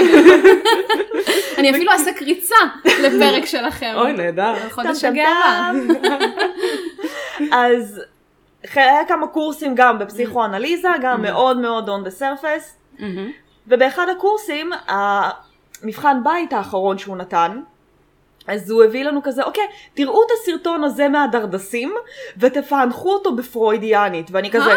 [1.57, 2.55] אני אפילו אעשה קריצה
[2.85, 3.93] לפרק שלכם.
[3.95, 4.53] אוי, נהדר.
[4.71, 5.71] חודש הגאווה.
[6.03, 7.47] טם.
[7.51, 8.01] אז
[8.75, 13.31] היה כמה קורסים גם בפסיכואנליזה, גם מאוד מאוד on the surface, מהמם.
[13.67, 17.61] ובאחד הקורסים, המבחן בית האחרון שהוא נתן,
[18.47, 21.93] אז הוא הביא לנו כזה, אוקיי, תראו את הסרטון הזה מהדרדסים,
[22.37, 24.71] ותפענחו אותו בפרוידיאנית, ואני כזה,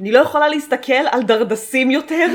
[0.00, 2.26] אני לא יכולה להסתכל על דרדסים יותר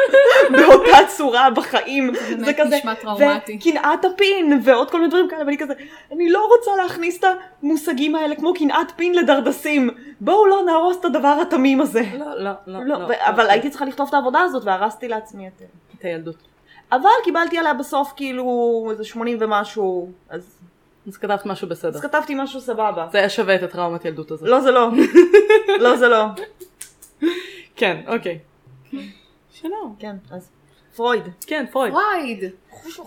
[0.56, 2.12] באותה צורה בחיים.
[2.12, 3.58] באמת זה כזה, נשמע טראומטי.
[3.60, 5.72] וקנאת הפין, ועוד כל מיני דברים כאלה, ואני כזה,
[6.12, 7.24] אני לא רוצה להכניס את
[7.62, 9.90] המושגים האלה כמו קנאת פין לדרדסים.
[10.20, 12.02] בואו לא נהרוס את הדבר התמים הזה.
[12.18, 12.84] לא, לא, לא.
[12.84, 15.62] לא, ו- אבל הייתי צריכה לכתוב את העבודה הזאת והרסתי לעצמי את...
[15.98, 16.36] את הילדות.
[16.92, 20.58] אבל קיבלתי עליה בסוף כאילו איזה 80 ומשהו, אז,
[21.08, 21.90] אז כתבת משהו בסדר.
[21.90, 23.06] אז כתבתי משהו סבבה.
[23.12, 24.48] זה היה שווה את הטראומת ילדות הזאת.
[24.48, 24.88] לא זה לא.
[25.84, 26.24] לא זה לא.
[27.82, 28.38] כן, אוקיי.
[29.52, 29.94] שלום.
[29.98, 30.50] כן, אז
[30.96, 31.22] פרויד.
[31.46, 31.92] כן, פרויד.
[31.92, 32.44] פרויד.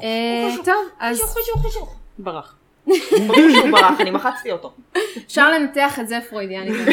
[0.03, 1.21] אה, טוב, אז
[2.19, 2.55] ברח.
[2.87, 4.73] ברור שהוא ברח, אני מחצתי אותו.
[5.25, 6.87] אפשר לנתח את זה פרוידיאנית.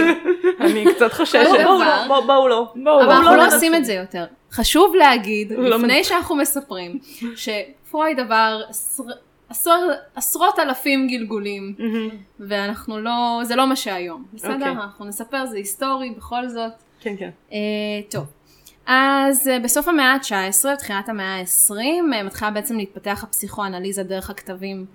[0.60, 1.38] אני קצת חוששת.
[1.64, 2.48] בואו.
[2.48, 3.02] לא, לא.
[3.04, 3.10] אבל.
[3.12, 3.54] אנחנו לא לא.
[3.54, 4.24] עושים את זה יותר.
[4.52, 6.98] חשוב להגיד, לא לפני שאנחנו מספרים,
[7.36, 8.62] שפרויד עבר
[10.14, 11.74] עשרות אלפים גלגולים.
[12.40, 14.24] ואנחנו לא, זה לא מה שהיום.
[14.32, 14.54] בסדר?
[14.54, 14.70] אוקיי.
[14.70, 16.72] אנחנו נספר, זה היסטורי בכל זאת.
[17.04, 17.30] כן, כן.
[17.52, 17.58] אה,
[18.10, 18.24] טוב.
[18.86, 21.72] אז אה, בסוף המאה ה-19, תחילת המאה ה-20,
[22.14, 24.86] אה, מתחילה בעצם להתפתח הפסיכואנליזה דרך הכתבים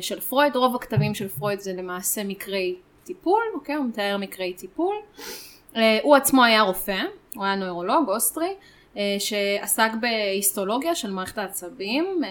[0.00, 0.56] של פרויד.
[0.56, 3.74] רוב הכתבים של פרויד זה למעשה מקרי טיפול, אוקיי?
[3.74, 4.96] הוא מתאר מקרי טיפול.
[6.02, 7.02] הוא עצמו היה רופא,
[7.34, 8.54] הוא היה נוירולוג אוסטרי,
[9.18, 12.28] שעסק בהיסטולוגיה של מערכת העצבים, אה,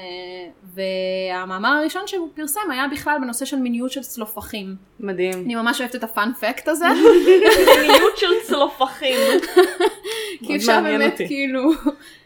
[1.34, 4.76] והמאמר הראשון שהוא פרסם היה בכלל בנושא של מיניות של צלופחים.
[5.00, 5.34] מדהים.
[5.46, 6.86] אני ממש אוהבת את הפאנפקט הזה.
[7.82, 9.18] מיניות של צלופחים.
[10.48, 11.28] כי אפשר באמת אותי.
[11.28, 11.72] כאילו,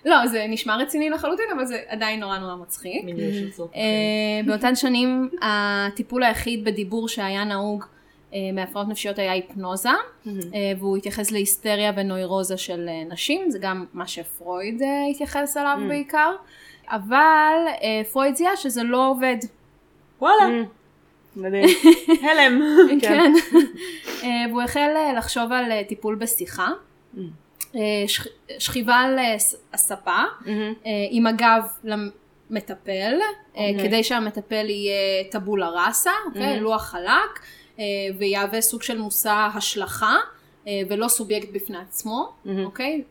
[0.05, 3.03] לא זה נשמע רציני לחלוטין אבל זה עדיין נורא נורא מצחיק.
[3.03, 3.81] מיניות של צלופחים.
[3.81, 7.96] אה, באותן שנים הטיפול היחיד בדיבור שהיה נהוג אה,
[8.53, 9.89] מהפרעות נפשיות היה היפנוזה
[10.27, 10.33] אה,
[10.79, 16.31] והוא התייחס להיסטריה ונוירוזה של אה, נשים זה גם מה שפרויד אה, התייחס אליו בעיקר
[16.89, 19.37] אבל אה, פרויד זיהה שזה לא עובד.
[20.21, 20.63] וואלה,
[21.35, 21.69] מדהים.
[22.29, 22.61] הלם.
[23.01, 23.33] כן.
[24.23, 26.67] אה, והוא החל אה, לחשוב על אה, טיפול בשיחה.
[27.75, 28.27] אה, שכ-
[28.59, 29.35] שכיבה על אה,
[29.73, 30.11] הספה.
[30.47, 30.51] אה,
[31.09, 32.91] עם הגב למטפל,
[33.57, 33.87] אה, אוקיי.
[33.87, 34.93] כדי שהמטפל יהיה
[35.31, 36.59] טבולה ראסה, אוקיי?
[36.59, 37.47] לוח חלק, אה,
[38.17, 40.15] ויהווה סוג של מושא השלכה,
[40.67, 42.29] אה, ולא סובייקט בפני עצמו,
[42.65, 43.03] אוקיי?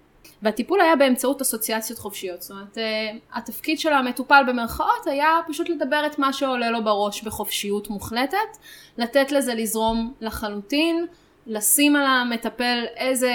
[0.42, 6.07] והטיפול היה באמצעות אסוציאציות חופשיות, זאת אומרת, אה, התפקיד של המטופל במרכאות היה פשוט לדבר
[6.07, 8.57] את מה שעולה לו בראש בחופשיות מוחלטת,
[8.98, 11.07] לתת לזה לזרום לחלוטין,
[11.46, 13.33] לשים על המטפל איזה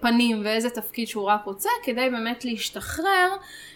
[0.00, 3.28] פנים ואיזה תפקיד שהוא רק רוצה, כדי באמת להשתחרר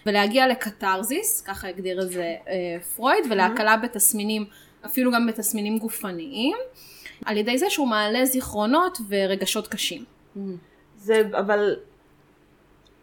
[0.06, 4.44] ולהגיע לקתרזיס, ככה הגדיר את זה אה, פרויד, ולהקלה בתסמינים,
[4.86, 6.56] אפילו גם בתסמינים גופניים,
[7.24, 10.04] על ידי זה שהוא מעלה זיכרונות ורגשות קשים.
[10.96, 11.76] זה, אבל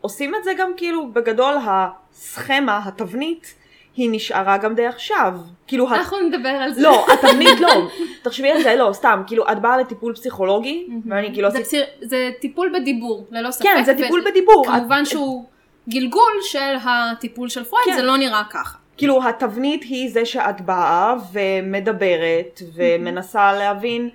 [0.02, 3.56] עושים את זה גם כאילו בגדול הסכמה, התבנית,
[3.96, 5.34] היא נשארה גם די עכשיו.
[5.68, 6.82] כאילו, אנחנו נדבר על זה.
[6.82, 7.90] לא, התבנית לא.
[8.22, 11.60] תחשבי על זה, לא, סתם, כאילו, את באה לטיפול פסיכולוגי, ואני כאילו זה.
[11.62, 13.64] פסיר- זה טיפול בדיבור, ללא ספק.
[13.64, 14.66] כן, זה טיפול בדיבור.
[14.66, 15.46] כמובן את- שהוא
[15.90, 17.96] גלגול של הטיפול של פרויד, כן.
[17.96, 18.78] זה לא נראה ככה.
[19.00, 24.10] כאילו התבנית היא זה שאת באה ומדברת ומנסה להבין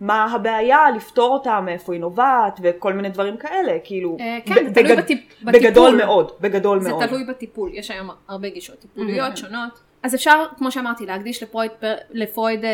[0.00, 4.74] מה הבעיה, לפתור אותה, מאיפה היא נובעת וכל מיני דברים כאלה, כאילו, אה, כן, זה
[4.74, 5.60] תלוי בגד- בטיפ- בגדול
[5.92, 5.94] בטיפול.
[5.96, 7.06] מאוד, בגדול זה מאוד.
[7.06, 9.70] תלוי בטיפול, יש היום הרבה גישות טיפוליות שונות.
[10.02, 12.70] אז אפשר, כמו שאמרתי, להקדיש לפרויד, פר- לפרויד אה,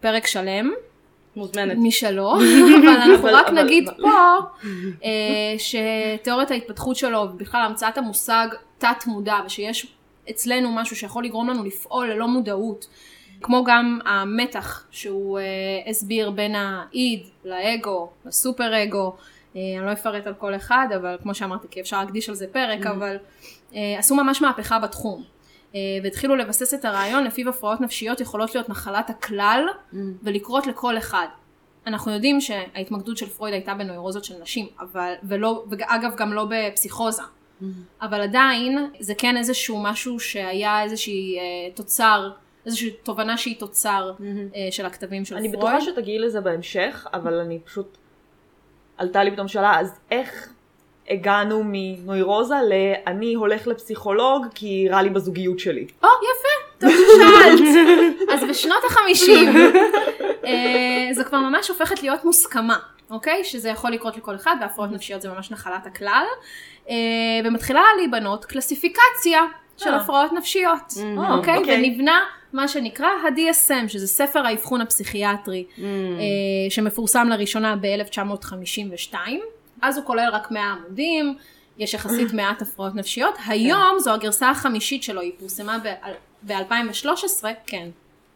[0.00, 0.70] פרק שלם,
[1.36, 1.76] מוזמנת.
[1.80, 2.32] משלו,
[2.80, 4.08] אבל אנחנו רק אבל- נגיד פה
[5.04, 5.10] אה,
[5.58, 8.46] שתיאוריית ההתפתחות שלו, ובכלל המצאת המושג
[8.78, 9.94] תת מודע, ושיש
[10.30, 12.88] אצלנו משהו שיכול לגרום לנו לפעול ללא מודעות,
[13.42, 15.44] כמו גם המתח שהוא אה,
[15.90, 19.16] הסביר בין האיד לאגו, לסופר אגו,
[19.56, 22.46] אה, אני לא אפרט על כל אחד, אבל כמו שאמרתי, כי אפשר להקדיש על זה
[22.52, 23.16] פרק, אבל
[23.74, 25.22] אה, עשו ממש מהפכה בתחום.
[25.74, 29.66] אה, והתחילו לבסס את הרעיון לפיו הפרעות נפשיות יכולות להיות נחלת הכלל
[30.22, 31.26] ולקרות לכל אחד.
[31.86, 37.22] אנחנו יודעים שההתמקדות של פרויד הייתה בנוירוזות של נשים, אבל, ולא, ואגב גם לא בפסיכוזה.
[38.02, 41.42] אבל עדיין זה כן איזשהו משהו שהיה איזושהי אה,
[41.74, 42.30] תוצר,
[42.66, 44.12] איזושהי תובנה שהיא תוצר
[44.54, 45.74] אה, של הכתבים של אני פרויד.
[45.74, 47.98] בטוחה שתגיעי לזה בהמשך, אבל אני פשוט,
[48.96, 50.48] עלתה לי פתאום שאלה, אז איך
[51.08, 55.86] הגענו מנוירוזה ל"אני הולך לפסיכולוג כי רע לי בזוגיות שלי"?
[56.02, 58.16] או, יפה, טוב ששאלת.
[58.32, 59.48] אז בשנות החמישים,
[60.44, 62.78] אה, זה כבר ממש הופכת להיות מוסכמה,
[63.12, 63.44] אוקיי?
[63.44, 66.24] שזה יכול לקרות לכל אחד, והפרעות נפשיות זה ממש נחלת הכלל.
[66.88, 66.94] אה,
[67.44, 69.40] ומתחילה להיבנות קלסיפיקציה
[69.76, 69.96] של אה.
[69.96, 71.56] הפרעות נפשיות, אה, אוקיי?
[71.56, 71.76] אוקיי.
[71.78, 72.20] ונבנה
[72.52, 75.80] מה שנקרא ה-DSM, שזה ספר האבחון הפסיכיאטרי, Mm.
[75.80, 79.14] אה, שמפורסם לראשונה ב-1952.
[79.82, 81.34] אז הוא כולל רק 100 עמודים,
[81.78, 83.34] יש יחסית מעט הפרעות נפשיות.
[83.46, 85.78] היום זו הגרסה החמישית שלו, היא פורסמה
[86.46, 87.88] ב-2013, כן,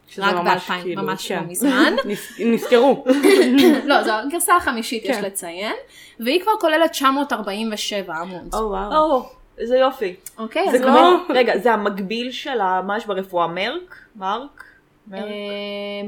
[0.08, 1.40] שזה רק ממש ב-2000, כאילו, ממש כן.
[1.44, 1.94] לא מזמן.
[2.04, 3.04] נז- נזכרו.
[3.84, 5.24] לא, זו הגרסה החמישית, יש כן.
[5.24, 5.72] לציין,
[6.20, 8.54] והיא כבר כוללת 947 עמוד.
[8.54, 8.96] או וואו.
[8.96, 9.22] או,
[9.58, 10.14] איזה יופי.
[10.38, 11.16] אוקיי, זה אז כמו, לא...
[11.34, 13.46] רגע, זה המקביל של ה- מה יש ברפואה?
[13.46, 13.96] מרק?
[14.16, 14.64] מרק?
[15.08, 15.22] מרק?
[15.22, 15.28] אה,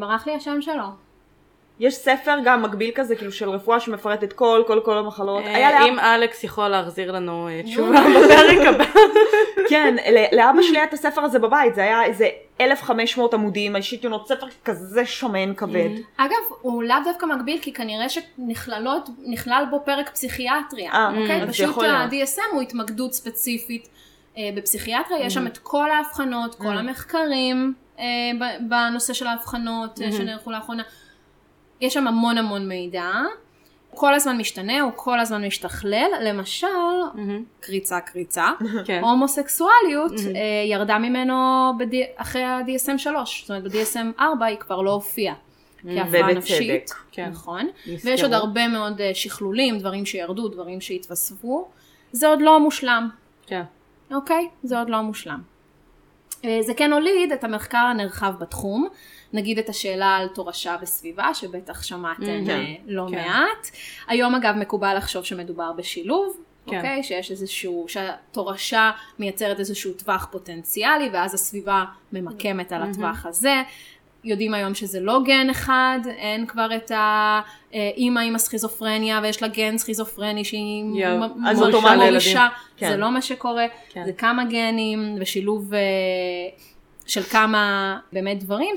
[0.01, 0.85] ברח לי השם שלו.
[1.81, 5.43] יש ספר גם מקביל כזה, כאילו של רפואה שמפרט את כל, כל, כל המחלות.
[5.45, 5.87] אה, לאב...
[5.89, 8.85] אם אלכס יכול להחזיר לנו אה, תשובה בפרק הבא.
[9.71, 12.29] כן, ל- לאבא שלי היה את הספר הזה בבית, זה היה איזה
[12.61, 15.89] 1500 עמודים, האישית יונות, ספר כזה שמן כבד.
[16.17, 21.49] אגב, הוא לאו דווקא מקביל, כי כנראה שנכללות, נכלל בו פרק פסיכיאטריה, אה, אוקיי?
[21.49, 21.83] פשוט.
[21.85, 23.89] ה-DSM הוא התמקדות ספציפית
[24.39, 28.05] אה, בפסיכיאטריה, יש שם את כל ההבחנות, כל המחקרים אה,
[28.61, 30.83] בנושא של ההבחנות אה, שנערכו לאחרונה.
[31.81, 33.11] יש שם המון המון מידע.
[33.99, 36.67] כל הזמן משתנה, הוא כל הזמן משתכלל, למשל,
[37.61, 38.49] קריצה קריצה,
[38.87, 39.01] כן.
[39.03, 41.35] הומוסקסואליות אה, ירדה ממנו
[41.79, 41.99] בד...
[42.17, 45.35] אחרי ה-DSM 3, זאת אומרת ב-DSM 4 היא כבר לא הופיעה.
[45.83, 47.29] כהפרעה ובצדק, נפשית, כן.
[47.31, 48.11] נכון, נזכרו.
[48.11, 51.69] ויש עוד הרבה מאוד אה, שכלולים, דברים שירדו, דברים שהתווספו,
[52.13, 53.09] זה עוד לא מושלם,
[53.47, 53.63] כן.
[54.15, 54.49] אוקיי?
[54.63, 55.41] זה עוד לא מושלם.
[56.45, 58.89] אה, זה כן הוליד את המחקר הנרחב בתחום,
[59.33, 63.15] נגיד את השאלה על תורשה וסביבה, שבטח שמעתם כן, אה, לא כן.
[63.17, 63.71] מעט.
[64.09, 66.37] היום אגב מקובל לחשוב שמדובר בשילוב,
[66.67, 66.77] כן.
[66.77, 67.03] אוקיי?
[67.03, 73.63] שיש איזשהו, שהתורשה מייצרת איזשהו טווח פוטנציאלי, ואז הסביבה ממקמת על הטווח הזה.
[74.25, 79.79] יודעים היום שזה לא גן אחד, אין כבר את האימא עם הסכיזופרניה ויש לה גן
[79.79, 82.47] סכיזופרני שהיא יואו, מ- אז מ- אוטומטית מורישה.
[82.77, 82.89] כן.
[82.89, 84.05] זה לא מה שקורה, כן.
[84.07, 85.79] זה כמה גנים ושילוב אה,
[87.07, 88.77] של כמה באמת דברים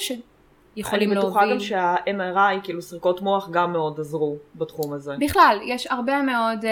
[0.75, 1.53] שיכולים אני בטוחה להוביל.
[1.53, 5.15] גם שה-MRI, כאילו סריקות מוח, גם מאוד עזרו בתחום הזה.
[5.19, 6.71] בכלל, יש הרבה מאוד אה,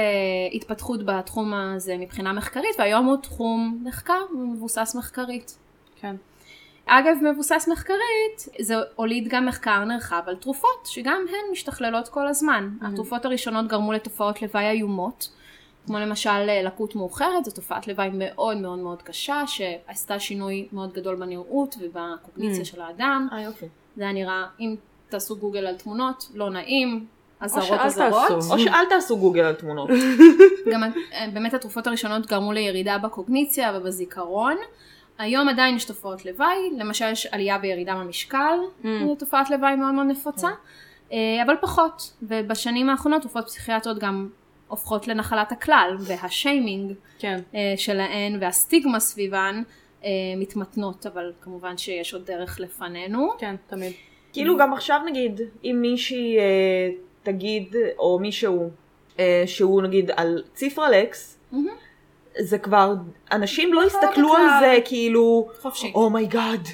[0.54, 5.58] התפתחות בתחום הזה מבחינה מחקרית, והיום הוא תחום מחקר מבוסס מחקרית.
[6.02, 6.16] כן.
[6.86, 12.70] אגב, מבוסס מחקרית, זה הוליד גם מחקר נרחב על תרופות, שגם הן משתכללות כל הזמן.
[12.82, 15.30] התרופות הראשונות גרמו לתופעות לוואי איומות,
[15.86, 20.94] כמו למשל אה, לקות מאוחרת, זו תופעת לוואי מאוד מאוד מאוד קשה, שעשתה שינוי מאוד
[20.94, 23.28] גדול בנראות ובקוגניציה של האדם.
[23.32, 23.66] אה, יופי.
[23.96, 24.76] זה היה נראה, אם
[25.10, 27.06] תעשו גוגל על תמונות, לא נעים,
[27.40, 28.32] אזהרות אזהרות.
[28.52, 29.90] או שאל תעשו גוגל על תמונות.
[30.72, 34.58] גם אה, באמת התרופות הראשונות גרמו לירידה בקוגניציה ובזיכרון.
[35.18, 40.08] היום עדיין יש תופעות לוואי, למשל יש עלייה וירידה במשקל, זו תופעת לוואי מאוד מאוד
[40.08, 40.50] נפוצה,
[41.12, 42.14] אה, אבל פחות.
[42.22, 44.30] ובשנים האחרונות תרופות פסיכיאטריות גם
[44.68, 47.40] הופכות לנחלת הכלל, והשיימינג כן.
[47.56, 49.64] אה, שלהן והסטיגמה סביבן
[50.38, 53.30] מתמתנות, אבל כמובן שיש עוד דרך לפנינו.
[53.40, 53.94] כן, תמיד.
[54.34, 56.90] כאילו גם עכשיו נגיד, אם מישהי אה,
[57.24, 58.70] תגיד, או מישהו,
[59.20, 61.40] אה, שהוא נגיד על ציפרלקס,
[62.40, 62.94] זה כבר,
[63.32, 64.48] אנשים לא יסתכלו על.
[64.60, 65.92] זה כאילו, חופשי.
[65.96, 66.68] oh my god,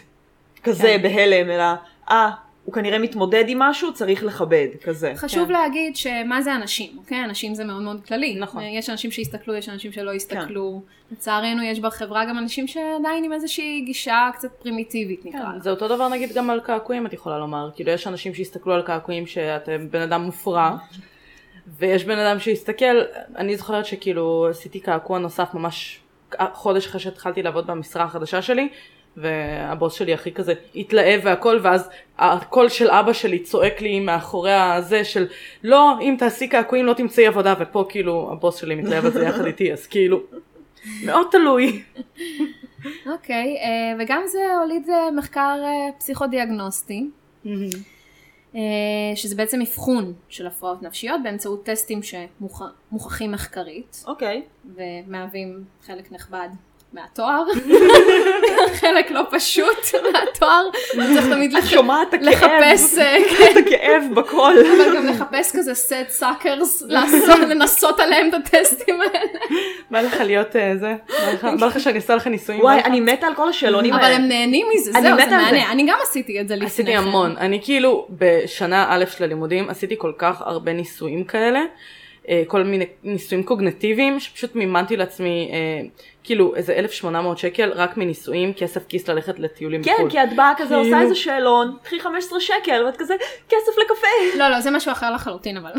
[0.64, 1.02] כזה כן.
[1.02, 1.64] בהלם, אלא,
[2.10, 2.32] אה,
[2.66, 5.14] הוא כנראה מתמודד עם משהו, צריך לכבד, כזה.
[5.16, 5.54] חשוב כן.
[5.54, 7.24] להגיד שמה זה אנשים, אוקיי?
[7.24, 8.36] אנשים זה מאוד מאוד כללי.
[8.40, 8.64] נכון.
[8.64, 10.82] יש אנשים שיסתכלו, יש אנשים שלא יסתכלו.
[11.12, 15.40] לצערנו יש בחברה גם אנשים שעדיין עם איזושהי גישה קצת פרימיטיבית נקרא.
[15.40, 15.62] כן.
[15.62, 18.82] זה אותו דבר נגיד גם על קעקועים את יכולה לומר, כאילו יש אנשים שיסתכלו על
[18.82, 20.78] קעקועים שאתם בן אדם מופרע,
[21.78, 23.02] ויש בן אדם שיסתכל,
[23.36, 26.00] אני זוכרת שכאילו עשיתי קעקוע נוסף ממש
[26.54, 28.70] חודש אחרי שהתחלתי לעבוד במשרה החדשה שלי,
[29.18, 35.04] והבוס שלי הכי כזה התלהב והכל, ואז הקול של אבא שלי צועק לי מאחורי הזה
[35.04, 35.28] של
[35.64, 39.46] לא, אם תעשי קעקועים לא תמצאי עבודה, ופה כאילו הבוס שלי מתלהב על זה יחד
[39.46, 40.20] איתי, אז כאילו,
[41.06, 41.82] מאוד תלוי.
[43.14, 47.10] אוקיי, אה, וגם זה הוליד אה, מחקר אה, פסיכודיאגנוסטי,
[48.56, 48.62] אה,
[49.16, 54.42] שזה בעצם אבחון של הפרעות נפשיות באמצעות טסטים שמוכחים מחקרית, אוקיי.
[54.76, 56.50] ומהווים חלק נכבד
[56.96, 57.44] מהתואר,
[58.74, 60.70] חלק לא פשוט מהתואר,
[61.14, 63.18] צריך תמיד לח- שומעת לחפש, אה,
[63.52, 64.56] את הכאב בקול.
[64.78, 66.82] אבל גם לחפש כזה sad suckers,
[67.50, 69.40] לנסות עליהם את הטסטים האלה.
[69.92, 70.96] בא לך להיות אה, זה?
[71.60, 72.62] בא לך- שאני אעשה לך ניסויים?
[72.62, 72.80] וואי?
[72.84, 74.16] אני מתה על כל השאלונים אבל האלה.
[74.16, 75.38] הם נהנים מזה, אני זהו, זה.
[75.38, 75.70] מעניין.
[75.70, 76.98] אני גם עשיתי את זה לפני עשיתי כן.
[76.98, 77.36] המון.
[77.38, 81.60] אני כאילו בשנה א' של הלימודים עשיתי כל כך הרבה ניסויים כאלה.
[82.30, 85.52] אה, כל מיני ניסויים קוגנטיביים שפשוט מימנתי לעצמי
[86.26, 90.10] כאילו איזה 1800 שקל רק מניסויים כסף כיס ללכת לטיולים כן, בחו"ל.
[90.10, 91.02] כי את באה כזה, עושה כאילו.
[91.02, 93.14] איזה שאלון, קחי 15 שקל, ואת כזה,
[93.50, 94.38] כסף לקפה.
[94.38, 95.72] לא, לא, זה משהו אחר לחלוטין, אבל.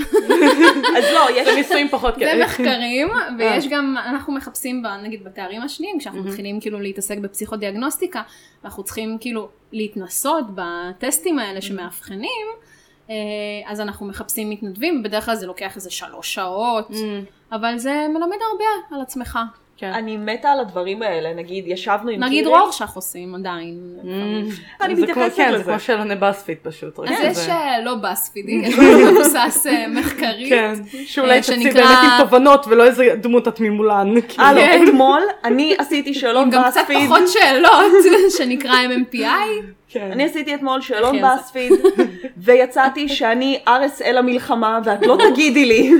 [0.98, 1.48] אז לא, יש...
[1.48, 2.44] זה ניסויים פחות זה כאלה.
[2.44, 8.22] מחקרים, ויש גם, אנחנו מחפשים, ב- נגיד בתארים השניים, כשאנחנו מתחילים כאילו להתעסק בפסיכודיאגנוסטיקה,
[8.64, 12.46] אנחנו צריכים כאילו להתנסות בטסטים האלה שמאבחנים,
[13.10, 13.14] אה,
[13.66, 16.90] אז אנחנו מחפשים מתנדבים, בדרך כלל זה לוקח איזה שלוש שעות,
[17.52, 19.38] אבל זה מלמד הרבה על עצמך.
[19.78, 19.92] כן.
[19.94, 22.58] אני מתה על הדברים האלה, נגיד, ישבנו עם נגיד קירי.
[22.58, 23.74] רורשך עושים עדיין.
[23.98, 24.48] לפעמים.
[24.80, 25.64] אני זה מתייחסת כן, זה לזה.
[25.70, 26.98] כמו שאלוני בספיד פשוט.
[26.98, 30.48] אז יש אה, לא בספידי, יש לנו מבוסס אה, מחקרית.
[30.48, 30.72] כן,
[31.06, 34.14] שאולי אה, שנקרא- באמת עם תובנות ולא איזה דמות את ממולן.
[34.28, 34.44] כאילו.
[34.44, 34.84] הלו, כן.
[34.88, 37.06] אתמול אני עשיתי שאלון עם גם קצת באספיד.
[37.08, 37.92] פחות שאלות,
[38.38, 39.62] שנקרא MMPI.
[39.88, 40.08] כן.
[40.12, 41.22] אני עשיתי אתמול שאלון זה.
[41.22, 41.72] באספיד,
[42.36, 45.90] ויצאתי שאני ארס אל המלחמה, ואת לא תגידי לי.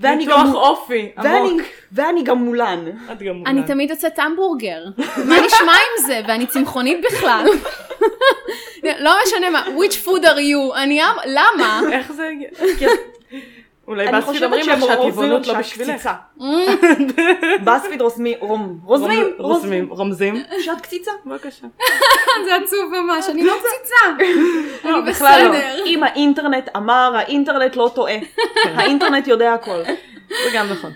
[0.00, 0.54] ואני ניתוח גם...
[0.54, 1.62] אופי ואני, עמוק.
[1.92, 2.84] ואני גם מולן.
[3.12, 3.66] את גם אני מולן.
[3.66, 4.84] תמיד יוצאת המבורגר.
[5.28, 6.20] מה נשמע עם זה?
[6.28, 7.46] ואני צמחונית בכלל.
[9.00, 10.76] לא משנה מה, which food are you?
[10.76, 11.80] אני עם, למה?
[11.92, 12.30] איך זה.
[13.88, 15.90] אולי בספיד אומרים לך שהטבעונות לא בשבילך.
[15.90, 16.14] קציצה.
[17.64, 18.38] באספיד רוזמים,
[18.84, 20.42] רוזמים, רומז- רוזמים, רומזים.
[20.60, 21.10] שאת קציצה.
[21.26, 21.66] בבקשה.
[22.46, 24.24] זה עצוב ממש, אני לא פציצה.
[24.84, 25.10] לא, אני לא.
[25.10, 25.84] בסדר.
[25.86, 28.16] אם האינטרנט אמר, האינטרנט לא טועה.
[28.64, 29.82] האינטרנט יודע הכל.
[30.28, 30.92] זה גם נכון.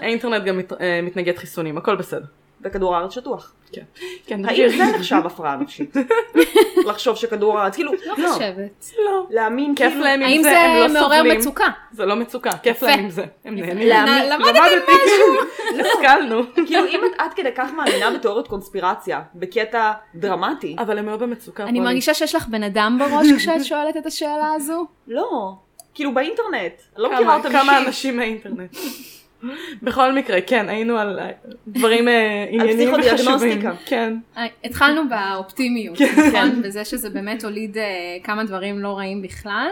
[0.00, 2.24] האינטרנט גם אה, מתנגד חיסונים, הכל בסדר.
[2.64, 3.52] וכדור הארץ שטוח.
[3.72, 3.82] כן.
[4.26, 4.68] כן, האם.
[4.68, 5.94] זה נחשב הפרעה נפשית?
[6.88, 8.84] לחשוב שכדור הארץ, כאילו, לא חושבת.
[9.06, 9.26] לא.
[9.30, 11.38] להאמין כיף כאילו, להם עם האם זה, זה הם לא מעורר סובלים.
[11.38, 11.64] מצוקה?
[11.92, 13.24] זה לא מצוקה, כיף להם עם זה.
[13.44, 13.88] הם נהנים.
[14.28, 14.58] למדתי
[15.80, 16.42] השכלנו.
[16.66, 21.64] כאילו אם את עד כדי כך מאמינה בתיאוריות קונספירציה, בקטע דרמטי, אבל הם מאוד במצוקה.
[21.64, 21.80] אני.
[21.80, 24.86] מרגישה שיש לך בן אדם בראש כשאת שואלת את השאלה הזו.
[25.08, 25.52] לא.
[25.94, 26.72] כאילו באינטרנט.
[26.96, 27.86] לא מכירה כמה- אותם כמה אישית.
[27.88, 28.76] אנשים מהאינטרנט.
[29.82, 31.30] בכל מקרה, כן, היינו על אה,
[31.68, 33.60] דברים אה, ענייניים וחשובים.
[33.86, 34.16] כן.
[34.36, 36.62] אה, התחלנו באופטימיות, נכון?
[36.62, 37.76] בזה שזה באמת הוליד
[38.24, 39.68] כמה דברים לא רעים בכלל.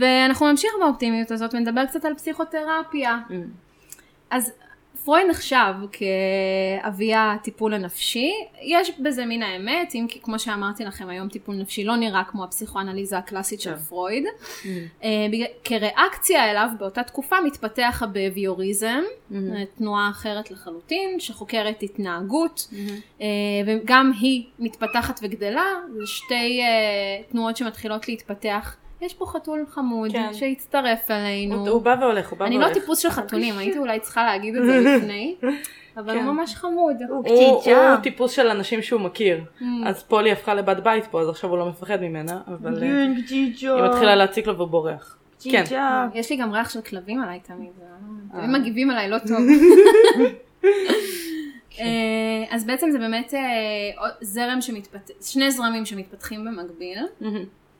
[0.00, 3.18] ואנחנו נמשיך באופטימיות הזאת ונדבר קצת על פסיכותרפיה.
[4.30, 4.52] אז
[5.04, 8.32] פרויד נחשב כאבי הטיפול הנפשי,
[8.62, 12.44] יש בזה מן האמת, אם כי כמו שאמרתי לכם היום טיפול נפשי לא נראה כמו
[12.44, 13.76] הפסיכואנליזה הקלאסית של כן.
[13.80, 14.24] פרויד.
[15.04, 19.02] אה, בגלל- כריאקציה אליו באותה תקופה מתפתח הבביוריזם,
[19.78, 22.68] תנועה אחרת לחלוטין, שחוקרת התנהגות,
[23.20, 23.26] אה,
[23.66, 28.76] וגם היא מתפתחת וגדלה, זה שתי אה, תנועות שמתחילות להתפתח.
[29.02, 30.28] יש פה חתול חמוד כן.
[30.32, 31.54] שהצטרף אלינו.
[31.56, 32.76] הוא הוא בא והולך, הוא בא אני והולך.
[32.76, 35.34] לא טיפוס של חתולים, הייתי אולי צריכה להגיד את זה לפני,
[35.96, 36.24] אבל כן.
[36.24, 36.96] הוא ממש חמוד.
[37.08, 37.92] הוא הוא קציצה.
[37.92, 39.40] הוא טיפוס של אנשים שהוא מכיר.
[39.60, 39.64] Mm.
[39.86, 43.06] אז פולי הפכה לבת בית פה, אז עכשיו הוא לא מפחד ממנה, אבל אה.
[43.30, 45.16] היא מתחילה להציק לו והוא בורח.
[45.44, 45.62] כן.
[45.62, 46.06] קציצה.
[46.14, 48.46] יש לי גם ריח של כלבים עליי תמיד, זה לא- אה.
[48.46, 49.38] תמיד מגיבים עליי לא טוב.
[51.80, 51.84] אה,
[52.50, 53.40] אז בעצם זה באמת אה,
[54.20, 56.98] זרם שמתפתח, שני זרמים שמתפתחים במקביל.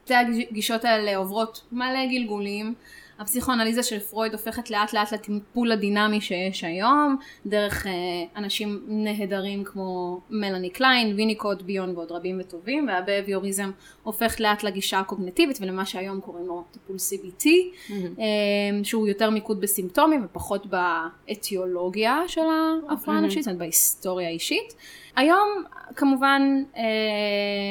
[0.04, 2.74] שתי הגישות האלה עוברות מלא גלגולים,
[3.18, 7.92] הפסיכואנליזה של פרויד הופכת לאט לאט לטיפול הדינמי שיש היום, דרך אה,
[8.36, 13.70] אנשים נהדרים כמו מלאני קליין, ויניקוט, ביון ועוד רבים וטובים, והבהביוריזם
[14.02, 17.92] הופך לאט לגישה הקוגנטיבית ולמה שהיום קוראים לו טיפול CBT, Mm-hmm.
[18.20, 23.20] אה, שהוא יותר מיקוד בסימפטומים ופחות באתיולוגיה של ההפרעה Mm-hmm.
[23.20, 24.74] הנפשית, זאת אומרת בהיסטוריה האישית.
[25.16, 25.48] היום
[25.96, 26.42] כמובן
[26.76, 26.82] אה,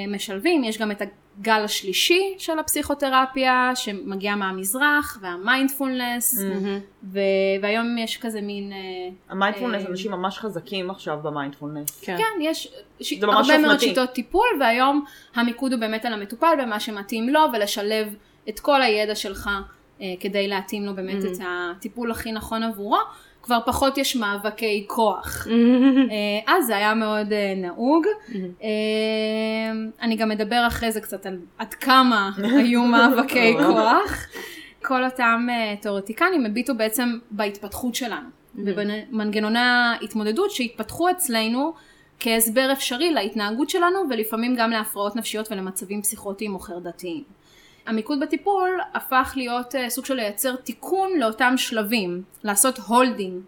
[0.08, 1.02] משלבים, יש גם את
[1.42, 7.04] הגל השלישי של הפסיכותרפיה שמגיע מהמזרח והמיינדפולנס Mm-hmm.
[7.04, 7.20] ו-
[7.62, 8.78] והיום יש כזה מין, אה,
[9.30, 12.02] המיינדפולנס, אה, אנשים ממש חזקים עכשיו במיינדפולנס.
[12.02, 12.18] כן.
[12.18, 12.68] כן יש
[13.02, 13.86] ש- הרבה מאוד אופנתי.
[13.90, 18.16] שיטות טיפול והיום המיקוד הוא באמת על המטופל ומה שמתאים לו ולשלב
[18.50, 19.50] את כל הידע שלך
[20.02, 22.98] אה, כדי להתאים לו באמת את הטיפול הכי נכון עבורו.
[23.44, 25.48] כבר פחות יש מאבקי כוח.
[26.12, 28.06] אה, אז זה היה מאוד אה, נהוג.
[28.64, 28.70] אה,
[30.02, 34.28] אני גם אדבר אחרי זה קצת על עד כמה היו מאבקי כוח.
[34.84, 35.48] כל אותם
[35.82, 41.74] תיאורטיקנים הביטו בעצם בהתפתחות שלנו, ובמנגנוני ההתמודדות שהתפתחו אצלנו
[42.20, 47.24] כהסבר אפשרי להתנהגות שלנו ולפעמים גם להפרעות נפשיות ולמצבים פסיכוטיים או חרדתיים.
[47.86, 53.42] המיקוד בטיפול הפך להיות אה, סוג של לייצר תיקון לאותם שלבים, לעשות holding,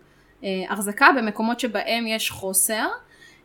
[0.43, 2.87] אה, החזקה במקומות שבהם יש חוסר,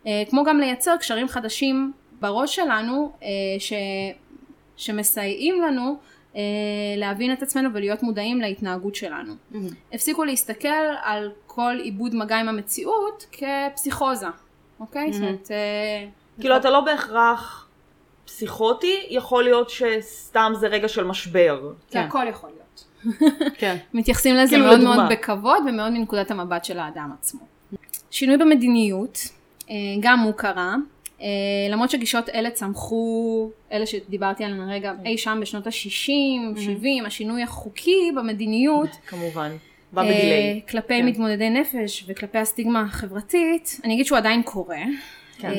[0.07, 3.11] אה, כמו גם לייצר קשרים חדשים בראש שלנו
[3.59, 3.73] ש...
[4.77, 5.97] שמסייעים לנו
[6.97, 9.33] להבין את עצמנו ולהיות מודעים להתנהגות שלנו.
[9.93, 10.67] הפסיקו להסתכל
[11.03, 14.27] על כל עיבוד מגע עם המציאות כפסיכוזה,
[14.79, 15.13] אוקיי?
[15.13, 15.51] זאת אומרת...
[16.39, 17.68] כאילו אתה לא בהכרח
[18.29, 21.61] פסיכוטי, יכול להיות שסתם זה רגע של משבר.
[21.61, 21.99] זה כן.
[21.99, 22.85] הכל יכול להיות.
[23.57, 23.77] כן.
[23.93, 24.95] מתייחסים לזה כאילו, מאוד לדוגמה.
[24.95, 27.39] מאוד בכבוד ומאוד מנקודת המבט של האדם עצמו.
[28.11, 29.19] שינוי במדיניות,
[29.69, 30.75] אה, גם הוא קרה,
[31.21, 31.27] אה,
[31.69, 38.11] למרות שגישות אלה צמחו, אלה שדיברתי עליהן הרגע, אי שם בשנות ה-60, 70, השינוי החוקי
[38.15, 39.51] במדיניות, כמובן.
[39.93, 40.61] בא אה, בדיליי.
[40.69, 41.05] כלפי כן.
[41.05, 44.81] מתמודדי נפש וכלפי הסטיגמה החברתית, אני אגיד שהוא עדיין קורה.
[45.37, 45.53] כן.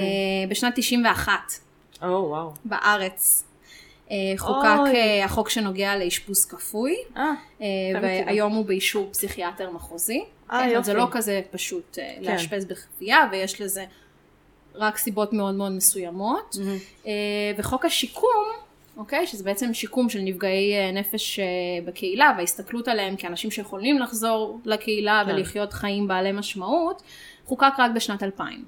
[0.49, 1.33] בשנת 91
[2.03, 2.53] או וואו.
[2.65, 3.45] בארץ
[4.11, 4.95] אה, חוקק.
[4.95, 6.97] אה, החוק שנוגע לאשפוז כפוי.
[7.11, 8.27] לציין.
[8.27, 10.25] והיום הוא באישור פסיכיאטר מחוזי.
[10.53, 10.95] אה, כן, אז זה.
[10.95, 13.85] לא כזה פשוט אה, לאשפז בכפייה, ויש לזה
[14.75, 16.57] רק סיבות מאוד מאוד מסוימות.
[17.07, 17.13] אה,
[17.57, 18.47] וחוק השיקום,
[18.97, 21.41] אוקיי, שזה בעצם שיקום של נפגעי נפש
[21.85, 25.35] בקהילה, וההסתכלות עליהם כאנשים שיכולים לחזור לקהילה כן.
[25.35, 27.03] ולחיות חיים בעלי משמעות,
[27.47, 28.65] חוקק רק בשנת 2000.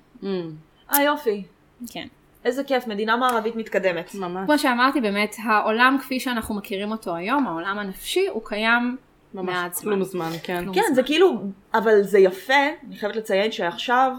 [0.92, 1.42] אה יופי.
[1.90, 2.06] כן.
[2.45, 4.14] איזה כיף, מדינה מערבית מתקדמת.
[4.14, 4.47] ממש.
[4.47, 8.97] כמו שאמרתי, באמת, העולם כפי שאנחנו מכירים אותו היום, העולם הנפשי, הוא קיים
[9.34, 9.93] מעט ממש זמן.
[9.93, 10.62] כלום זמן, כן.
[10.62, 10.74] כלום.
[10.74, 11.43] כן, זה כאילו,
[11.74, 12.55] אבל זה יפה,
[12.86, 14.12] אני חייבת לציין שעכשיו,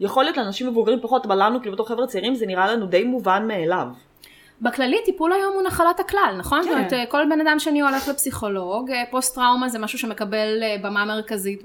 [0.00, 3.04] יכול להיות לאנשים מבוגרים פחות, אבל לנו, כאילו בתור חבר'ה צעירים, זה נראה לנו די
[3.04, 3.86] מובן מאליו.
[4.60, 6.58] בכללי טיפול היום הוא נחלת הכלל, נכון?
[6.58, 6.64] כן.
[6.64, 10.76] זאת אומרת, כל בן אדם שני הולך לפסיכולוג, אה, פוסט טראומה זה משהו שמקבל אה,
[10.82, 11.62] במה מרכזית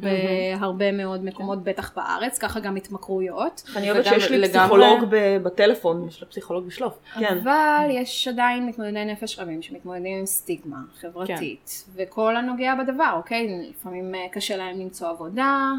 [0.59, 3.63] בהרבה מאוד מקומות, בטח בארץ, ככה גם התמכרויות.
[3.75, 6.07] אני וגם שיש לי לגמרי- פסיכולוג ב- בטלפון.
[6.07, 6.93] יש לה פסיכולוג בשלוף.
[7.19, 7.37] כן.
[7.43, 13.47] אבל יש עדיין מתמודדי נפש רבים שמתמודדים עם סטיגמה חברתית, וכל הנוגע בדבר, אוקיי?
[13.69, 15.71] לפעמים אה, קשה להם למצוא עבודה,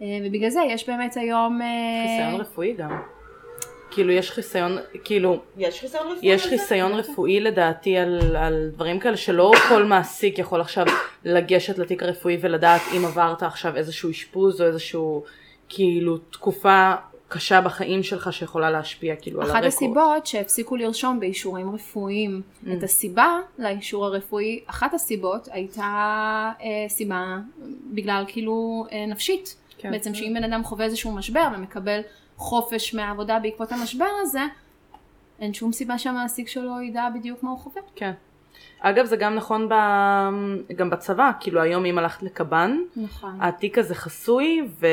[0.00, 1.60] ובגלל זה יש באמת היום...
[2.06, 3.00] חיסיון רפואי גם.
[3.90, 6.18] כאילו יש חיסיון, כאילו, יש חיסיון רפואי?
[6.22, 6.46] יש?
[6.46, 10.86] חיסיון רפואי לדעתי על, על דברים כאלה שלא כל מעסיק יכול עכשיו
[11.24, 15.24] לגשת לתיק הרפואי ולדעת אם עברת עכשיו איזשהו אשפוז או איזשהו
[15.68, 16.94] כאילו תקופה
[17.28, 19.72] קשה בחיים שלך שיכולה להשפיע כאילו על אחת הרקורד.
[19.72, 22.68] הסיבות שהפסיקו לרשום באישורים רפואיים Mm.
[22.78, 25.82] את הסיבה לאישור הרפואי, אחת הסיבות הייתה
[26.60, 27.38] אה, סיבה
[27.94, 29.56] בגלל כאילו אה, נפשית.
[29.78, 29.90] כן.
[29.90, 32.00] בעצם שאם בן אדם חווה איזשהו משבר ומקבל
[32.36, 34.40] חופש מהעבודה בעקבות המשבר הזה,
[35.40, 37.82] אין שום סיבה שהמעסיק שלו ידע בדיוק מה הוא חווה.
[37.94, 38.12] כן.
[38.80, 39.74] אגב זה גם נכון ב...
[40.76, 43.38] גם בצבא, כאילו היום אם הלכת לקב"ן, נכון.
[43.40, 44.86] התיק הזה חסוי ו...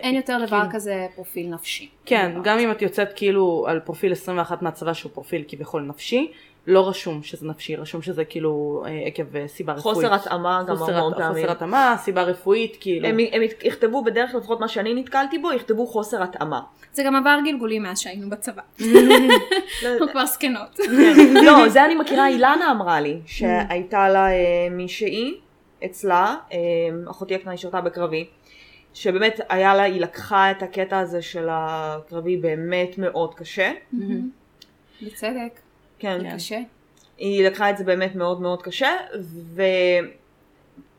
[0.00, 1.88] אין יותר דבר כאילו- כזה פרופיל נפשי.
[2.04, 6.32] כן, גם אם את יוצאת כאילו על פרופיל 21 מהצבא שהוא פרופיל כביכול נפשי,
[6.66, 9.96] לא רשום שזה נפשי, רשום שזה כאילו אה, עקב אה, סיבה רפואית.
[9.96, 11.32] חוסר התאמה גם חוסר, המון פעמים.
[11.32, 13.08] חוסר התאמה, סיבה רפואית, כאילו.
[13.08, 16.60] הם, הם יכתבו בדרך כלל, לפחות מה שאני נתקלתי בו, יכתבו חוסר התאמה.
[16.92, 18.62] זה גם עבר גלגולים מאז שהיינו בצבא.
[18.80, 20.76] אנחנו כבר זקנות.
[20.76, 21.34] כן.
[21.44, 25.40] לא, זה אני מכירה, אילנה אמרה לי, שהייתה לה אה, מישהי
[25.84, 26.36] אצלה,
[27.10, 28.26] אחותי הקטנה היא שירתה בקרבי,
[28.94, 33.72] שבאמת היה לה, היא לקחה את הקטע הזה של הקרבי באמת מאוד קשה.
[35.02, 35.60] בצדק.
[36.00, 36.18] כן.
[36.22, 36.36] כן.
[36.36, 36.60] קשה.
[37.18, 38.96] היא לקחה את זה באמת מאוד מאוד קשה,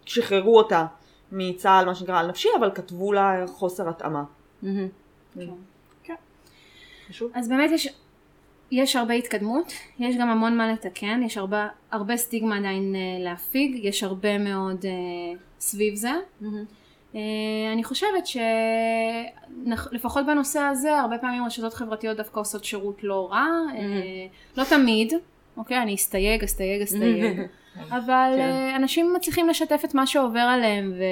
[0.05, 0.85] ושחררו אותה
[1.31, 4.23] מצה"ל, מה שנקרא, על נפשי, אבל כתבו לה חוסר התאמה.
[4.63, 4.87] מהמם.
[7.09, 7.31] חשוב.
[7.33, 7.87] אז באמת יש
[8.71, 13.79] יש הרבה התקדמות, יש גם המון מה לתקן, יש הרבה, הרבה סטיגמה עדיין uh, להפיג,
[13.83, 16.11] יש הרבה מאוד uh, סביב זה.
[16.41, 16.45] Uh,
[17.73, 18.27] אני חושבת
[19.91, 25.13] שלפחות בנושא הזה, הרבה פעמים רשתות חברתיות דווקא עושות שירות לא רע, uh, לא תמיד,
[25.57, 25.81] אוקיי?
[25.81, 27.41] אני אסתייג, אסתייג, אסתייג.
[27.97, 28.73] אבל כן.
[28.75, 31.03] אנשים מצליחים לשתף את מה שעובר עליהם ו...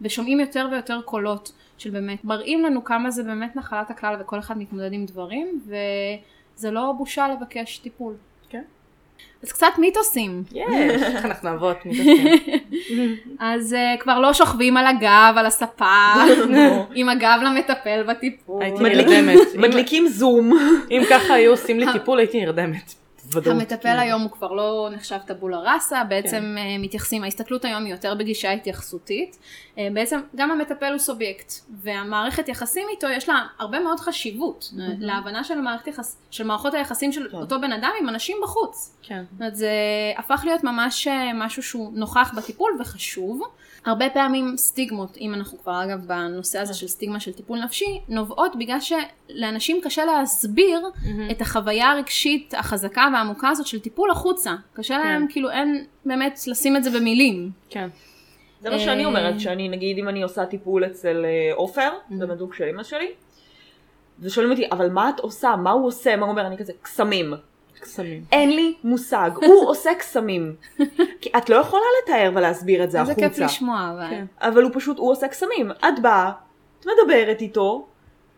[0.00, 4.58] ושומעים יותר ויותר קולות של באמת, מראים לנו כמה זה באמת נחלת הכלל וכל אחד
[4.58, 8.14] מתמודד עם דברים וזה לא בושה לבקש טיפול.
[9.42, 10.42] אז קצת מיתוסים.
[10.52, 13.16] יש, איך אנחנו אוהבות מיתוסים.
[13.40, 16.14] אז uh, כבר לא שוכבים על הגב, על הספה,
[16.94, 18.62] עם הגב למטפל בטיפול.
[18.62, 19.38] הייתי נרדמת.
[19.54, 20.58] מדליקים זום.
[20.90, 22.94] אם ככה היו עושים לי טיפול הייתי נרדמת.
[23.34, 23.56] ודאות.
[23.56, 26.58] המטפל היום הוא כבר לא נחשב טבולה ראסה, בעצם כן.
[26.58, 29.38] אה, מתייחסים, ההסתכלות היום היא יותר בגישה התייחסותית.
[29.78, 31.52] אה, בעצם גם המטפל הוא סובייקט,
[31.82, 34.80] והמערכת יחסים איתו יש לה הרבה מאוד חשיבות, mm-hmm.
[34.98, 35.54] להבנה של,
[35.86, 37.36] יחס, של מערכות היחסים של כן.
[37.36, 38.96] אותו בן אדם עם אנשים בחוץ.
[39.02, 39.22] כן.
[39.30, 39.72] זאת אומרת, זה
[40.16, 43.42] הפך להיות ממש משהו שהוא נוכח בטיפול וחשוב.
[43.88, 48.56] הרבה פעמים סטיגמות, אם אנחנו כבר אגב בנושא הזה של סטיגמה של טיפול נפשי, נובעות
[48.58, 51.30] בגלל שלאנשים קשה להסביר mm-hmm.
[51.30, 54.54] את החוויה הרגשית החזקה והעמוקה הזאת של טיפול החוצה.
[54.72, 55.00] קשה כן.
[55.00, 57.50] להם, כאילו אין באמת לשים את זה במילים.
[57.70, 57.88] כן.
[58.60, 61.24] זה מה שאני אומרת, שאני נגיד אם אני עושה טיפול אצל
[61.54, 63.08] עופר, זה בן של אמא שלי,
[64.20, 65.56] ושואלים אותי, אבל מה את עושה?
[65.56, 66.16] מה הוא עושה?
[66.16, 66.46] מה הוא אומר?
[66.46, 67.34] אני כזה, קסמים.
[67.88, 68.24] קסמים.
[68.32, 70.54] אין לי מושג, הוא עושה קסמים.
[71.20, 73.26] כי את לא יכולה לתאר ולהסביר את זה החוצה.
[73.26, 74.10] איזה כיף לשמוע, אבל.
[74.10, 74.24] כן.
[74.40, 75.70] אבל הוא פשוט, הוא עושה קסמים.
[75.70, 76.32] את באה,
[76.80, 77.86] את מדברת איתו,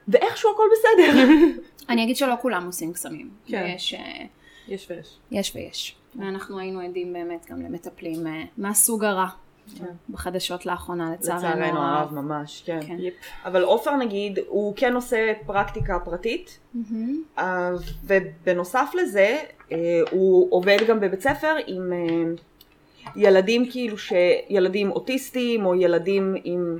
[0.08, 1.24] ואיכשהו הכל בסדר.
[1.90, 3.30] אני אגיד שלא כולם עושים קסמים.
[3.46, 3.72] כן.
[3.76, 3.94] יש...
[3.94, 4.24] אה,
[4.68, 5.18] יש ויש.
[5.30, 5.96] יש ויש.
[6.16, 9.26] ואנחנו היינו עדים באמת גם למטפלים אה, מהסוג הרע.
[9.78, 9.84] כן.
[10.10, 12.80] בחדשות לאחרונה לצערנו לצערנו הרב ממש, כן.
[12.86, 12.96] כן.
[12.98, 13.14] יפ.
[13.44, 17.40] אבל עופר נגיד, הוא כן עושה פרקטיקה פרטית, mm-hmm.
[18.04, 19.38] ובנוסף לזה,
[19.72, 22.32] אה, הוא עובד גם בבית ספר עם אה,
[23.16, 23.96] ילדים כאילו,
[24.48, 26.78] ילדים אוטיסטים, או ילדים עם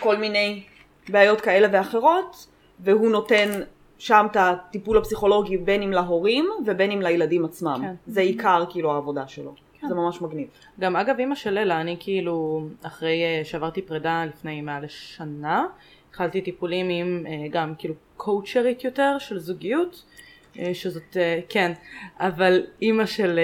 [0.00, 0.62] כל מיני
[1.08, 2.46] בעיות כאלה ואחרות,
[2.80, 3.60] והוא נותן
[3.98, 7.78] שם את הטיפול הפסיכולוגי בין אם להורים ובין אם לילדים עצמם.
[7.82, 7.94] כן.
[8.06, 9.54] זה עיקר כאילו העבודה שלו.
[9.80, 9.88] כן.
[9.88, 10.48] זה ממש מגניב.
[10.80, 15.66] גם אגב אימא של אלה, אני כאילו, אחרי אה, שעברתי פרידה לפני מעל שנה,
[16.08, 20.04] התחלתי טיפולים עם אה, גם כאילו קואוצ'רית יותר של זוגיות,
[20.58, 21.16] אה, שזאת,
[21.48, 21.72] כן,
[22.18, 23.40] אבל אימא של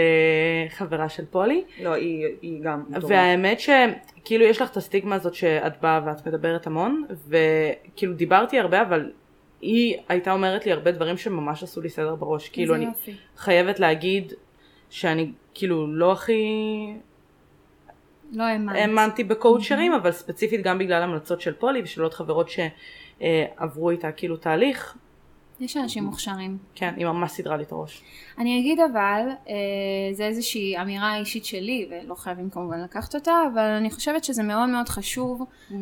[0.68, 1.64] חברה של פולי.
[1.82, 2.84] לא, היא, היא גם.
[3.09, 8.82] והאמת שכאילו יש לך את הסטיגמה הזאת שאת באה ואת מדברת המון, וכאילו דיברתי הרבה
[8.82, 9.11] אבל
[9.61, 12.49] היא הייתה אומרת לי הרבה דברים שממש עשו לי סדר בראש.
[12.49, 13.14] כאילו אני יופי.
[13.37, 14.32] חייבת להגיד
[14.91, 16.43] שאני כאילו לא הכי...
[18.32, 18.78] לא האמנתי.
[18.78, 24.37] האמנתי בקואוצ'רים, אבל ספציפית גם בגלל המלצות של פולי ושל עוד חברות שעברו איתה כאילו
[24.37, 24.97] תהליך.
[25.61, 26.59] יש אנשים מוכשרים.
[26.74, 28.03] כן, היא ממש סידרה לי את הראש.
[28.39, 29.55] אני אגיד אבל, אה,
[30.12, 34.68] זה איזושהי אמירה אישית שלי, ולא חייבים כמובן לקחת אותה, אבל אני חושבת שזה מאוד
[34.68, 35.72] מאוד חשוב mm.
[35.72, 35.78] אה,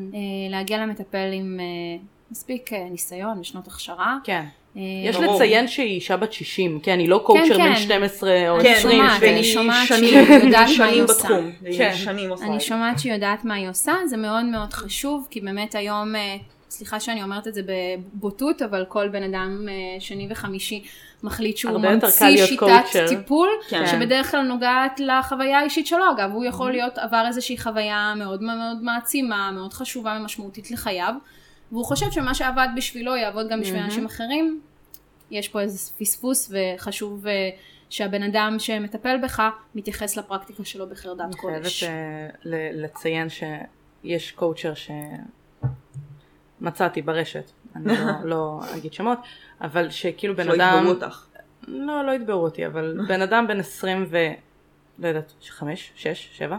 [0.50, 4.18] להגיע למטפל עם אה, מספיק ניסיון ושנות הכשרה.
[4.24, 4.44] כן.
[4.76, 9.02] אה, יש לציין שהיא אישה בת 60, כן, היא לא קואוצ'ר בן 12 או 20.
[9.22, 11.28] אני שומעת שהיא יודעת מה היא עושה.
[12.46, 16.36] אני שומעת שהיא יודעת מה היא עושה, זה מאוד מאוד חשוב, כי באמת היום, אה,
[16.70, 20.82] סליחה שאני אומרת את זה בבוטות, אבל כל בן אדם אה, שני וחמישי
[21.22, 23.86] מחליט שהוא ממציא שיטת טיפול, כן.
[23.86, 28.82] שבדרך כלל נוגעת לחוויה האישית שלו, אגב, הוא יכול להיות, עבר איזושהי חוויה מאוד מאוד
[28.82, 31.14] מעצימה, מאוד חשובה ומשמעותית לחייו.
[31.72, 33.84] והוא חושב שמה שעבד בשבילו יעבוד גם בשביל mm-hmm.
[33.84, 34.60] אנשים אחרים,
[35.30, 37.30] יש פה איזה פספוס וחשוב uh,
[37.90, 39.42] שהבן אדם שמטפל בך
[39.74, 41.84] מתייחס לפרקטיקה שלו בחרדת קודש.
[41.84, 44.72] אני חייבת uh, לציין שיש קואוצ'ר
[46.60, 47.94] שמצאתי ברשת, אני לא,
[48.30, 49.18] לא אגיד שמות,
[49.60, 50.84] אבל שכאילו בן אדם...
[50.84, 51.26] שלא יתבעו אותך.
[51.68, 54.16] לא, לא יתבעו אותי, אבל בן אדם בן 20 ו...
[54.98, 56.56] לא יודעת, 5, 6, 7,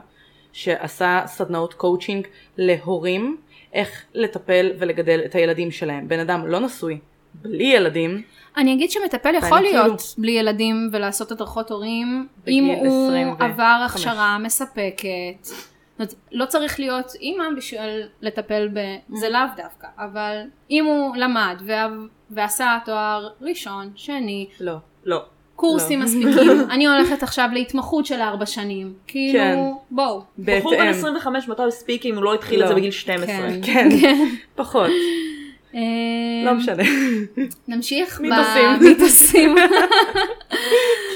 [0.53, 2.27] שעשה סדנאות קואוצ'ינג
[2.57, 3.37] להורים
[3.75, 6.07] איך לטפל ולגדל את הילדים שלהם.
[6.07, 6.99] בן אדם לא נשוי,
[7.33, 8.21] בלי ילדים.
[8.57, 9.97] אני אגיד שמטפל יכול להיות כאילו...
[10.17, 15.43] בלי ילדים ולעשות הדרכות הורים, אם הוא עבר הכשרה מספקת.
[15.43, 18.79] זאת אומרת, לא צריך להיות אימא בשביל לטפל ב...
[19.13, 21.87] זה לאו דווקא, אבל אם הוא למד וה...
[22.29, 25.25] ועשה תואר ראשון, שני, לא, לא.
[25.55, 26.05] קורסים לא.
[26.05, 29.57] מספיקים, אני הולכת עכשיו להתמחות של ארבע שנים, כאילו כן.
[29.91, 30.21] בואו.
[30.39, 32.63] בחור בן 25 מתי הספיק אם הוא לא התחיל לא.
[32.63, 33.35] את זה בגיל 12.
[33.35, 33.89] כן, כן.
[34.01, 34.27] כן.
[34.55, 34.89] פחות.
[35.75, 35.81] אה,
[36.45, 36.83] לא משנה.
[37.67, 38.21] נמשיך
[38.79, 39.55] במיתוסים.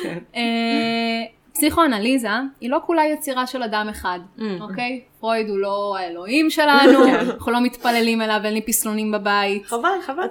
[0.04, 0.18] כן.
[0.36, 0.42] אה,
[1.54, 2.30] פסיכואנליזה
[2.62, 4.42] היא לא כולה יצירה של אדם אחד, mm.
[4.62, 5.02] אוקיי?
[5.20, 9.66] פרויד הוא לא האלוהים שלנו, אנחנו לא מתפללים אליו, אין לי פסלונים בבית.
[9.66, 10.28] חבל, חבל,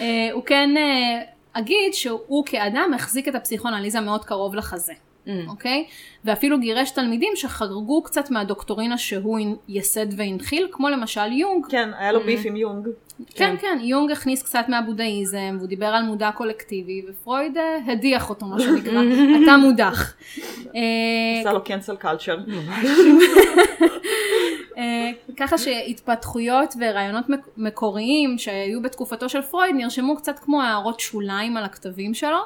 [0.00, 0.70] אה, הוא כן
[1.52, 4.92] אגיד שהוא כאדם החזיק את הפסיכואנליזה מאוד קרוב לחזה.
[5.28, 5.30] Mm.
[5.48, 5.84] אוקיי?
[6.24, 9.38] ואפילו גירש תלמידים שחרגו קצת מהדוקטורינה שהוא
[9.68, 11.66] ייסד והנחיל, כמו למשל יונג.
[11.68, 12.88] כן, היה לו ביף עם יונג.
[13.34, 18.46] כן, כן, יונג הכניס קצת מהבודהיזם, והוא דיבר על מודע קולקטיבי, ופרויד אה, הדיח אותו,
[18.46, 19.02] מה שנקרא.
[19.44, 20.14] אתה מודח.
[20.76, 22.38] אה, עשה לו קנסל קלצ'ר.
[24.78, 31.56] אה, ככה שהתפתחויות ורעיונות מק- מקוריים שהיו בתקופתו של פרויד נרשמו קצת כמו הערות שוליים
[31.56, 32.38] על הכתבים שלו,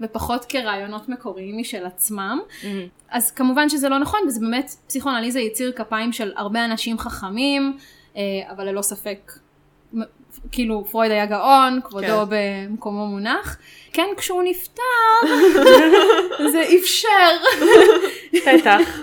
[0.00, 2.38] ופחות כרעיונות מקוריים משל עצמם.
[3.10, 7.76] אז כמובן שזה לא נכון, וזה באמת פסיכואנליזה יציר כפיים של הרבה אנשים חכמים,
[8.16, 9.32] אה, אבל ללא ספק,
[10.52, 13.58] כאילו פרויד היה גאון, כבודו במקומו מונח.
[13.92, 14.82] כן, כשהוא נפטר,
[16.52, 17.30] זה אפשר,
[18.30, 19.00] פתח.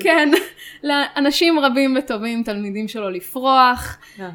[0.00, 0.28] כן,
[0.82, 3.98] לאנשים רבים וטובים, תלמידים שלו לפרוח.
[4.20, 4.26] אה,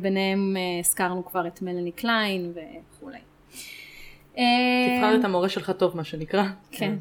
[0.00, 3.18] ביניהם אה, הזכרנו כבר את מלני קליין וכולי.
[4.38, 4.44] אה,
[4.96, 6.44] תבחר את המורה שלך טוב, מה שנקרא.
[6.70, 6.94] כן.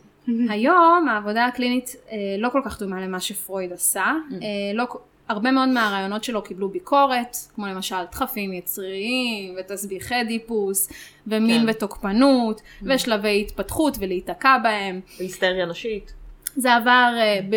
[0.50, 1.96] היום העבודה הקלינית
[2.38, 4.14] לא כל כך דומה למה שפרויד עשה.
[4.30, 4.34] Mm.
[4.74, 4.88] לא,
[5.32, 10.90] הרבה מאוד מהרעיונות שלו קיבלו ביקורת, כמו למשל דחפים יצריים ותסביכי דיפוס
[11.28, 11.70] ומין כן.
[11.70, 15.00] ותוקפנות ושלבי התפתחות ולהיתקע בהם.
[15.20, 16.14] והיסטריה נשית.
[16.56, 17.56] זה עבר אה, ב...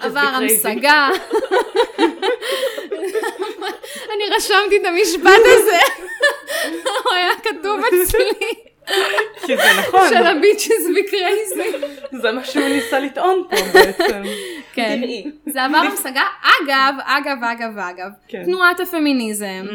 [0.04, 0.20] עבר.
[0.20, 1.08] המשגה.
[4.14, 5.78] אני רשמתי את המשפט הזה.
[7.04, 8.71] הוא היה כתוב אצלי.
[9.46, 10.08] כי זה נכון.
[10.08, 11.76] של הביצ'ס וקרייזי.
[12.22, 14.22] זה מה שהוא ניסה לטעון פה בעצם.
[14.72, 14.98] כן.
[15.00, 15.30] תראי.
[15.46, 16.22] זה עבר המשגה.
[16.42, 18.44] אגב, אגב, אגב, אגב, כן.
[18.44, 19.72] תנועת הפמיניזם Mm.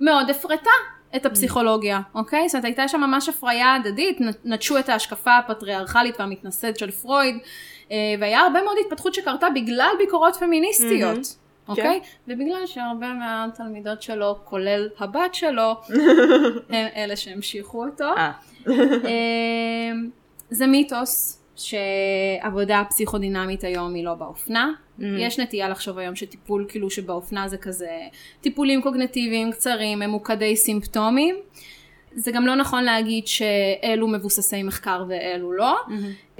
[0.00, 0.70] מאוד הפרטה
[1.16, 2.48] את הפסיכולוגיה, אוקיי?
[2.48, 7.36] זאת אומרת, הייתה שם ממש הפריה הדדית, נטשו את ההשקפה הפטריארכלית והמתנשאת של פרויד,
[7.92, 11.36] אה, והיה הרבה מאוד התפתחות שקרתה בגלל ביקורות פמיניסטיות.
[11.66, 11.70] Mm-hmm.
[11.70, 12.00] אוקיי?
[12.28, 15.74] ובגלל שהרבה מהתלמידות שלו, כולל הבת שלו,
[16.70, 18.04] הם אלה שהמשיכו אותו.
[18.16, 18.32] אה,
[18.70, 20.10] אמ,
[20.50, 24.72] זה מיתוס שעבודה פסיכודינמית היום היא לא באופנה.
[24.98, 27.90] יש נטייה לחשוב היום שטיפול כאילו שבאופנה זה כזה
[28.40, 31.36] טיפולים קוגנטיביים קצרים, ממוקדי סימפטומים.
[32.14, 35.76] זה גם לא נכון להגיד שאלו מבוססי מחקר ואלו לא.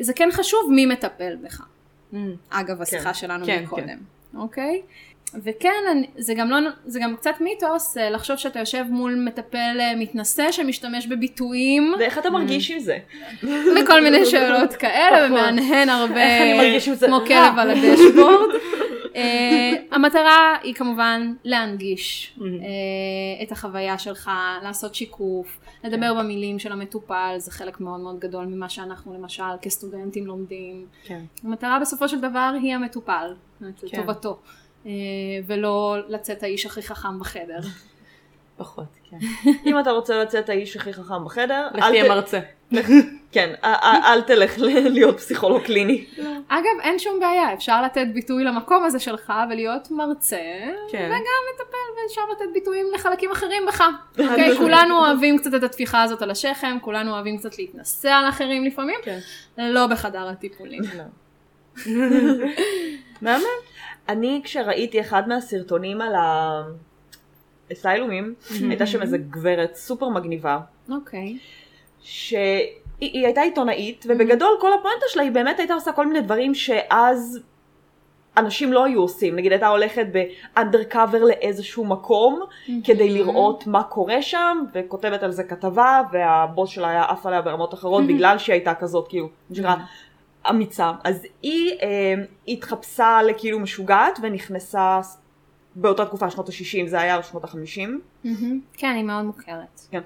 [0.01, 1.61] זה כן חשוב מי מטפל בך.
[2.51, 3.99] אגב השיחה שלנו כן, מקודם,
[4.35, 4.83] אוקיי?
[5.43, 9.77] וכן, אני- זה גם, לא, זה גם קצת מיתוס אה, לחשוב שאתה יושב מול מטפל
[9.81, 12.99] אה, מתנשא שמשתמש בביטויים ואיך אתה מרגיש עם זה?
[13.83, 15.39] וכל מיני שאלות כאלה, נכון.
[15.39, 16.21] ומהנהן הרבה?
[17.07, 17.27] כמו.
[17.27, 18.51] כלב על הדשבורד.
[19.17, 22.49] אה, המטרה היא כמובן להנגיש אה,
[23.43, 24.31] את החוויה שלך,
[24.63, 30.27] לעשות שיקוף, לדבר במילים של המטופל, זה חלק מאוד מאוד גדול ממה שאנחנו למשל כסטודנטים
[30.27, 30.87] לומדים.
[31.05, 31.21] כן.
[31.45, 33.67] המטרה בסופו של דבר היא המטופל, כן.
[33.83, 34.37] לטובתו, אה,
[35.47, 37.61] ולא לצאת האיש הכי חכם בחדר.
[38.57, 39.17] פחות, כן.
[39.67, 42.41] אם אתה רוצה לצאת האיש הכי חכם בחדר, לך אל תהיה מרצה.
[43.33, 43.55] כן,
[44.05, 46.05] אל תלך להיות פסיכולוג קליני.
[46.49, 50.37] אגב, אין שום בעיה, אפשר לתת ביטוי למקום הזה שלך ולהיות מרצה,
[50.91, 51.07] כן.
[51.07, 53.85] וגם לטפל ואפשר לתת ביטויים לחלקים אחרים בך.
[54.19, 58.65] אוקיי, כולנו אוהבים קצת את הטפיחה הזאת על השכם, כולנו אוהבים קצת להתנסה על אחרים
[58.65, 59.19] לפעמים, כן.
[59.59, 60.83] לא בחדר הטיפולים.
[63.23, 63.45] מהמם.
[64.09, 66.15] אני כשראיתי אחד מהסרטונים על
[67.71, 70.59] האסיילומים, הייתה שם איזה גברת סופר מגניבה,
[70.91, 71.39] אוקיי.
[72.01, 72.69] שהיא
[73.01, 77.41] היא הייתה עיתונאית, ובגדול כל הפואנטה שלה היא באמת הייתה עושה כל מיני דברים שאז
[78.37, 79.37] אנשים לא היו עושים.
[79.37, 82.41] נגיד הייתה הולכת באנדרקאבר לאיזשהו מקום,
[82.85, 87.75] כדי לראות מה קורה שם, וכותבת על זה כתבה, והבוס שלה היה עף עליה ברמות
[87.75, 89.75] אחרות, בגלל שהיא הייתה כזאת, כאילו, שנקרא,
[90.51, 90.93] אמיצה.
[91.05, 92.15] אז היא אה,
[92.49, 95.01] התחפשה לכאילו משוגעת, ונכנסה
[95.77, 97.89] באותה תקופה, שנות ה-60, זה היה שנות ה-50.
[98.25, 98.61] מהמם.
[98.73, 99.81] כן, היא מאוד מוכרת.
[99.91, 100.01] כן.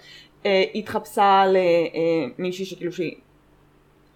[0.46, 1.44] אה, התחפשה
[2.38, 3.14] למישהי שכאילו שהיא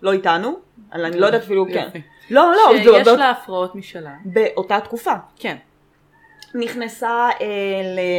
[0.02, 0.56] לא איתנו,
[0.92, 1.88] אבל אני לא יודעת אפילו, כן.
[2.30, 4.14] לא, לא, שיש באות- לה הפרעות משלה.
[4.24, 5.12] באותה תקופה.
[5.36, 5.56] כן.
[6.54, 7.46] נכנסה אה,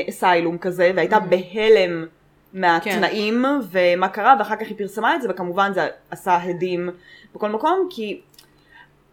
[0.08, 2.06] לאסיילום כזה, והייתה בהלם
[2.54, 6.90] מהתנאים ומה קרה, ואחר כך היא פרסמה את זה, וכמובן זה עשה הדים
[7.36, 8.22] בכל מקום, כי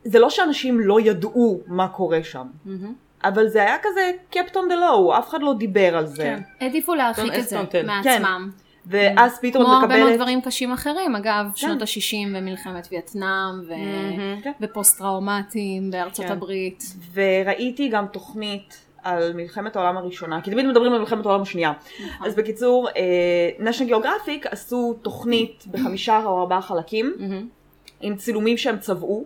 [0.05, 2.95] זה לא שאנשים לא ידעו מה קורה שם, מהמם.
[3.25, 6.23] אבל זה היה כזה kept on the low, אף אחד לא דיבר על זה.
[6.23, 6.41] כן.
[6.61, 7.87] העדיפו להרחיק את זה tell.
[7.87, 8.51] מעצמם.
[8.87, 10.21] ואז פתאום כמו את הרבה מאוד מקבלת...
[10.21, 14.41] דברים קשים אחרים, אגב, שנות ה-60 ומלחמת וייטנאם, ו- מהמם.
[14.43, 14.53] כן.
[14.61, 16.33] ופוסט טראומטיים בארצות כן.
[16.33, 16.85] הברית.
[17.15, 21.73] וראיתי גם תוכנית על מלחמת העולם הראשונה, כי תמיד מדברים על מלחמת העולם השנייה.
[22.13, 22.27] נכון.
[22.27, 22.89] אז בקיצור,
[23.59, 27.15] נשנל גיאוגרפיק עשו תוכנית בחמישה או ארבעה חלקים.
[28.01, 29.25] עם צילומים שהם צבעו,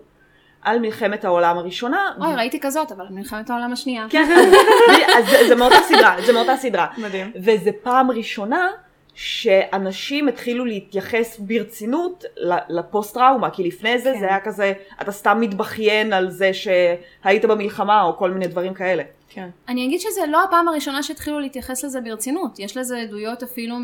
[0.62, 2.10] על מלחמת העולם הראשונה.
[2.20, 4.06] אוי, ראיתי כזאת, אבל מלחמת העולם השנייה.
[4.10, 4.36] כן,
[5.18, 6.86] אז זה- מאותה סדרה, זה מאותה סדרה.
[6.98, 7.32] מדהים.
[7.44, 8.68] וזה פעם ראשונה
[9.14, 12.24] שאנשים התחילו להתייחס ברצינות
[12.68, 14.20] לפוסט טראומה, כי לפני זה כן.
[14.20, 14.72] זה היה כזה,
[15.02, 19.02] אתה סתם מתבכיין על זה שהיית במלחמה או כל מיני דברים כאלה.
[19.34, 19.48] כן.
[19.68, 23.76] אני אגיד שזה לא הפעם הראשונה שהתחילו להתייחס לזה ברצינות, יש לזה עדויות אפילו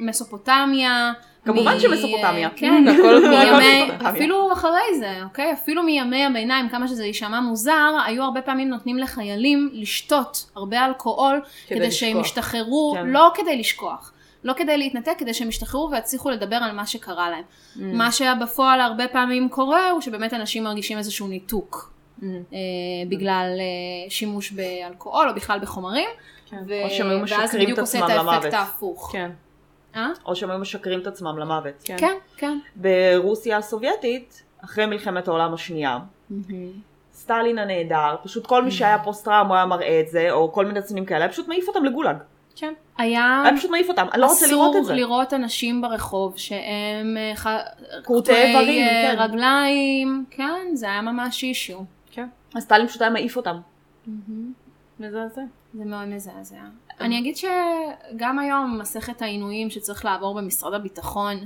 [0.00, 1.12] ממסופוטמיה.
[1.44, 2.50] כמובן שמסופוטמיה.
[2.56, 4.10] כן, הכל- מימי, מסופוטמיה.
[4.10, 5.52] אפילו אחרי זה, אוקיי?
[5.52, 11.40] אפילו מימי הביניים, כמה שזה יישמע מוזר, היו הרבה פעמים נותנים לחיילים לשתות הרבה אלכוהול,
[11.66, 12.20] כדי כדי שהם.
[12.20, 13.06] ישתחררו, כן.
[13.06, 14.12] לא כדי לשכוח.
[14.44, 17.42] לא כדי להתנתק, כדי שהם ישתחררו ויצליחו לדבר על מה שקרה להם.
[17.42, 17.80] Mm.
[17.80, 21.92] מה שבפועל הרבה פעמים קורה, הוא שבאמת אנשים מרגישים איזשהו ניתוק.
[22.20, 22.24] Mm.
[22.52, 22.58] אה,
[23.08, 26.08] בגלל אה, שימוש באלכוהול או בכלל בחומרים.
[26.50, 26.56] כן.
[26.68, 28.54] ו- או שהם היו ואז משקרים זה בדיוק את עושה עצמם את האפקט למוות.
[28.54, 29.10] ההפוך.
[29.12, 29.30] כן.
[29.96, 30.08] אה?
[30.26, 31.74] או שהם היו משקרים את עצמם למוות.
[31.84, 31.96] כן.
[31.98, 32.58] כן, כן.
[32.76, 35.98] ברוסיה הסובייטית, אחרי מלחמת העולם השנייה,
[37.14, 40.82] סטלין הנהדר, פשוט כל מי שהיה פוסט טראומה היה מראה את זה, או כל מיני
[40.82, 42.16] צנים כאלה, היה פשוט מעיף אותם לגולאג.
[42.56, 42.72] כן.
[42.98, 44.92] היה היה פשוט מעיף אותם, אני לא רוצה לראות את זה.
[44.92, 47.16] אסור לראות אנשים ברחוב שהם
[48.04, 49.16] כורתי איברים, כן.
[49.18, 51.78] רגליים, כן, זה היה ממש אישיו.
[52.50, 52.58] כן.
[52.58, 53.56] אז סטלין פשוט היה מעיף אותם.
[55.00, 55.42] מזעזע.
[55.74, 56.56] זה מאוד מזעזע.
[57.00, 61.36] אני אגיד שגם היום מסכת העינויים שצריך לעבור במשרד הביטחון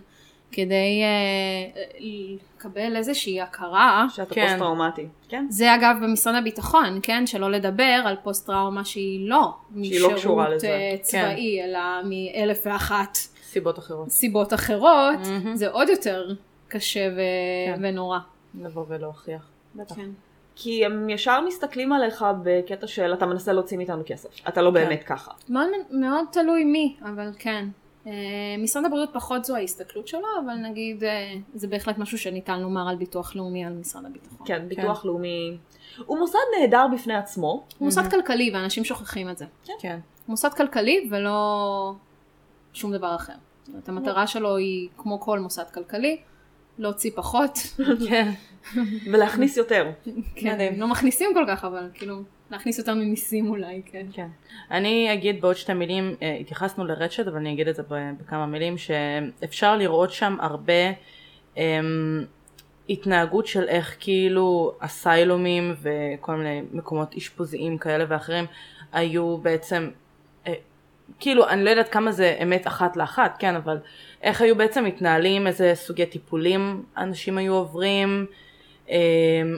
[0.53, 4.47] כדי אה, לקבל איזושהי הכרה, שאתה כן.
[4.47, 5.07] פוסט טראומטי.
[5.29, 5.47] כן.
[5.51, 7.27] זה אגב במשרד הביטחון, כן?
[7.27, 10.69] שלא לדבר על פוסט טראומה שהיא לא שהיא לא קשורה משירות לזה.
[10.69, 14.09] אה, צבאי, אלא מאלף ואחת סיבות אחרות.
[14.11, 15.57] סיבות אחרות, מהמם.
[15.57, 16.35] זה עוד יותר
[16.69, 17.21] קשה ו...
[17.67, 17.81] כן.
[17.83, 18.19] ונורא.
[18.61, 19.49] לבוא ולהוכיח.
[19.75, 19.95] בטח.
[19.95, 20.11] כן.
[20.57, 24.49] כי הם ישר מסתכלים עליך בקטע של אתה מנסה להוציא מאיתנו כסף.
[24.49, 25.33] אתה לא באמת ככה.
[25.49, 27.69] מאוד, מאוד תלוי מי, אבל כן.
[28.07, 28.13] אה,
[28.59, 32.97] משרד הבריאות פחות זו ההסתכלות שלו, אבל נגיד אה, זה בהחלט משהו שניתן לומר על
[32.97, 34.47] ביטוח לאומי על משרד הביטחון.
[34.47, 35.57] כן, ביטוח לאומי.
[36.07, 37.65] הוא מוסד נהדר בפני עצמו.
[37.79, 39.45] הוא מוסד כלכלי ואנשים שוכחים את זה.
[39.79, 39.99] כן.
[40.27, 41.93] הוא מוסד כלכלי ולא
[42.73, 43.33] שום דבר אחר.
[43.65, 46.21] זאת אומרת, המטרה שלו היא כמו כל מוסד כלכלי,
[46.79, 47.59] להוציא פחות.
[48.09, 48.31] כן.
[49.12, 49.91] ולהכניס יותר.
[50.37, 50.81] כן, מדהים.
[50.81, 54.07] לא מכניסים כל כך, אבל כאילו, להכניס יותר ממיסים אולי, כן.
[54.12, 54.27] כן.
[54.71, 58.79] אני אגיד בעוד שתי מילים, אה, התייחסנו לרשת, אבל אני אגיד את זה בכמה מילים,
[58.79, 60.93] שאפשר לראות שם הרבה
[61.57, 62.25] אמ,
[62.89, 68.45] התנהגות של איך כאילו אסיילומים וכל מיני מקומות אשפוזיים כאלה ואחרים
[68.93, 69.91] היו בעצם,
[70.47, 70.55] אה,
[71.21, 73.79] כאילו אני לא יודעת כמה זה אמת אחת לאחת, כן, אבל
[74.23, 78.27] איך היו בעצם מתנהלים, איזה סוגי טיפולים אנשים היו עוברים,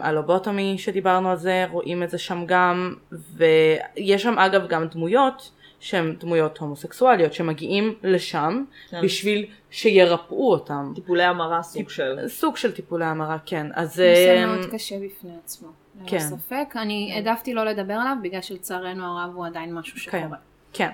[0.01, 5.51] הלובוטומי שדיברנו על זה, רואים את זה שם גם, ויש שם אגב גם דמויות
[5.81, 9.03] שהן דמויות הומוסקסואליות שמגיעים לשם כן.
[9.03, 10.93] בשביל שירפאו אותם.
[10.95, 12.29] טיפולי המרה סוג של.
[12.29, 13.67] סוג של טיפולי המרה, כן.
[13.75, 15.69] אז נושא אמ, מאוד קשה בפני עצמו.
[16.01, 16.19] ללא כן.
[16.19, 16.75] ספק.
[16.77, 20.25] אני העדפתי לא לדבר עליו, בגלל שלצערנו הרב הוא עדיין משהו קיים.
[20.25, 20.39] שקורה.
[20.73, 20.91] כן.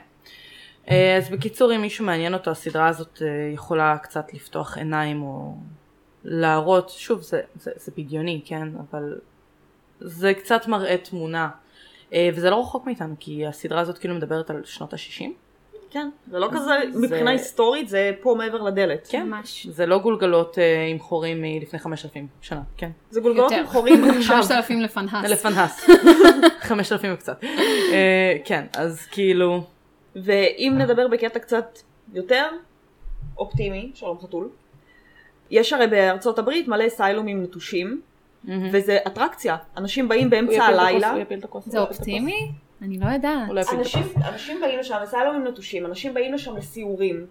[0.90, 5.54] אה, אז בקיצור, אם מישהו מעניין אותו, הסדרה הזאת אה, יכולה קצת לפתוח עיניים או
[6.24, 9.18] להראות, שוב, זה, זה, זה בדיוני, כן, אבל
[10.00, 11.50] זה קצת מראה תמונה.
[12.12, 15.24] אה, וזה לא רחוק מאיתנו, כי הסדרה הזאת כאילו מדברת על שנות ה-60.
[15.90, 16.08] כן.
[16.30, 19.08] זה לא כזה, זה- מבחינה היסטורית זה פה מעבר לדלת.
[19.10, 19.26] כן.
[19.26, 19.66] ממש.
[19.66, 22.90] זה לא גולגלות אה, עם חורים מלפני 5,000 שנה, כן.
[23.10, 23.62] זה גולגלות יותר.
[23.62, 24.36] עם חורים עכשיו.
[24.36, 25.30] 5,000 לפנהס.
[25.30, 25.86] לפנהס.
[26.60, 27.44] 5,000 וקצת.
[27.92, 29.64] אה, כן, אז כאילו,
[30.16, 31.78] ואם נדבר בקטע קצת
[32.12, 32.46] יותר
[33.38, 34.48] אופטימי, שלום חתול,
[35.52, 38.00] יש הרי בארצות הברית מלא סיילומים נטושים,
[38.72, 39.56] וזה אטרקציה.
[39.76, 41.14] אנשים באים באמצע הלילה.
[41.66, 42.48] זה אופטימי?
[42.82, 43.48] אני לא יודעת.
[43.50, 47.26] לא אנשים, באים לשם, לסיילומים נטושים, אנשים באים לשם לסיורים,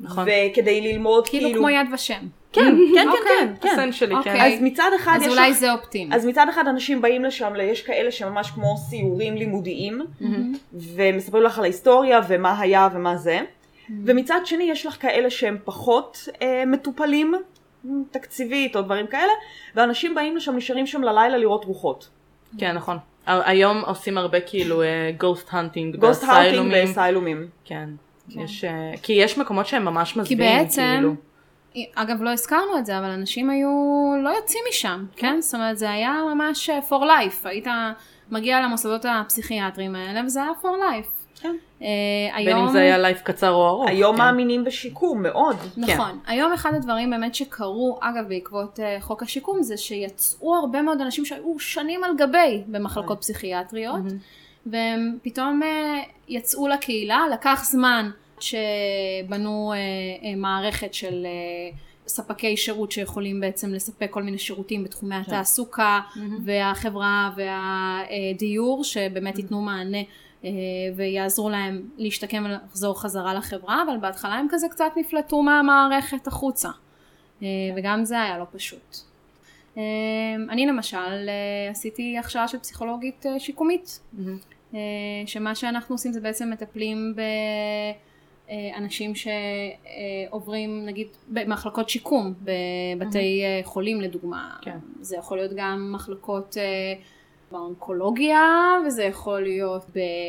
[0.00, 0.26] נכון.
[0.26, 1.60] וכדי ללמוד כאילו כאילו...
[1.60, 2.14] כמו יד ושם.
[2.52, 3.22] כן, כן, כן, אוקיי.
[3.38, 3.68] כן, כן.
[3.68, 4.32] הסן שלי, אוקיי.
[4.32, 4.40] כן.
[4.40, 5.54] אז מצד אחד אז אולי.
[5.54, 6.14] זה אופטימי.
[6.14, 10.00] אז מצד אחד אנשים באים לשם, יש כאלה שממש כמו סיורים לימודיים,
[10.72, 13.40] ומספרים לך על ההיסטוריה ומה היה ומה זה,
[14.04, 17.34] ומצד שני יש לך כאלה שהם פחות אה, מטופלים,
[18.10, 19.32] תקציבית או דברים כאלה,
[19.74, 22.08] ואנשים באים לשם, נשארים שם ללילה לראות רוחות.
[22.58, 22.96] כן, נכון.
[23.26, 24.82] היום עושים הרבה כאילו
[25.18, 27.48] ghost hunting ghost hunting באסיילומים.
[27.64, 27.88] כן.
[28.28, 31.14] יש, אה, כי יש מקומות שהם ממש הכי מזוויעים, בעצם, כאילו.
[31.94, 33.68] אגב לא הזכרנו את זה, אבל אנשים היו
[34.22, 35.40] לא יוצאים משם, כן?
[35.40, 37.66] זאת אומרת זה היה ממש אה, for life, היית
[38.30, 41.17] מגיע למוסדות הפסיכיאטריים האלה וזה היה for life.
[41.38, 41.56] כן.
[41.82, 41.86] אה,
[42.44, 43.88] בין אם זה היה life קצר או ארוך.
[43.88, 44.22] היום כן.
[44.22, 45.56] מאמינים בשיקום מאוד.
[45.76, 51.00] נכון, היום אחד הדברים באמת שקרו, אגב בעקבות אה, חוק השיקום, זה שיצאו הרבה מאוד
[51.00, 54.02] אנשים שהיו שנים על גבי במחלקות פסיכיאטריות,
[54.66, 58.10] והם פתאום אה, יצאו לקהילה, לקח זמן
[58.40, 59.72] שבנו
[60.36, 61.26] מערכת של
[62.06, 66.00] ספקי שירות שיכולים בעצם לספק כל מיני שירותים בתחומי התעסוקה
[66.44, 69.98] והחברה והדיור שבאמת ייתנו מענה
[70.96, 76.68] ויעזרו להם להשתקם ולחזור חזרה לחברה אבל בהתחלה הם כזה קצת נפלטו מהמערכת החוצה.
[77.42, 78.96] אה, וגם זה היה לא פשוט.
[79.76, 79.82] אה,
[80.48, 81.28] אני למשל
[81.70, 84.00] עשיתי הכשרה של פסיכולוגית שיקומית.
[85.26, 87.20] שמה שאנחנו עושים זה בעצם מטפלים ב...
[88.76, 94.78] אנשים שעוברים נגיד במחלקות שיקום בבתי חולים לדוגמה, כן.
[95.00, 96.56] זה יכול להיות גם מחלקות
[97.52, 98.42] באונקולוגיה
[98.86, 99.84] וזה יכול להיות.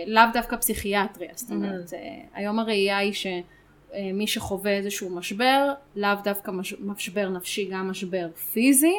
[0.08, 1.94] לאו דווקא פסיכיאטריה, זאת אומרת
[2.34, 8.96] היום הראייה היא שמי שחווה איזשהו משבר, לאו דווקא משבר נפשי, גם משבר פיזי,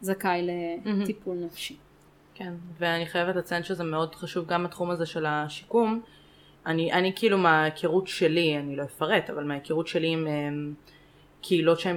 [0.00, 0.48] זכאי
[0.84, 1.76] לטיפול נפשי.
[2.34, 6.00] כן, ואני חייבת לציין שזה מאוד חשוב גם התחום הזה של השיקום.
[6.66, 10.90] אני, אני כאילו מההיכרות שלי, אני לא אפרט, אבל מההיכרות שלי עם um,
[11.42, 11.96] קהילות שהן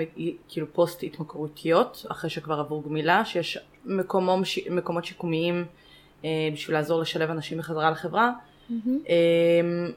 [0.49, 3.57] כאילו פוסט התמכרותיות, אחרי שכבר עברו גמילה, שיש
[3.89, 5.65] מקומות, מקומות שיקומיים
[6.21, 8.73] uh, בשביל לעזור לשלב אנשים בחזרה לחברה, mm-hmm.
[8.73, 9.91] um,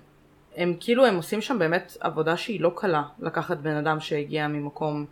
[0.57, 5.07] הם כאילו, הם עושים שם באמת עבודה שהיא לא קלה, לקחת בן אדם שהגיע ממקום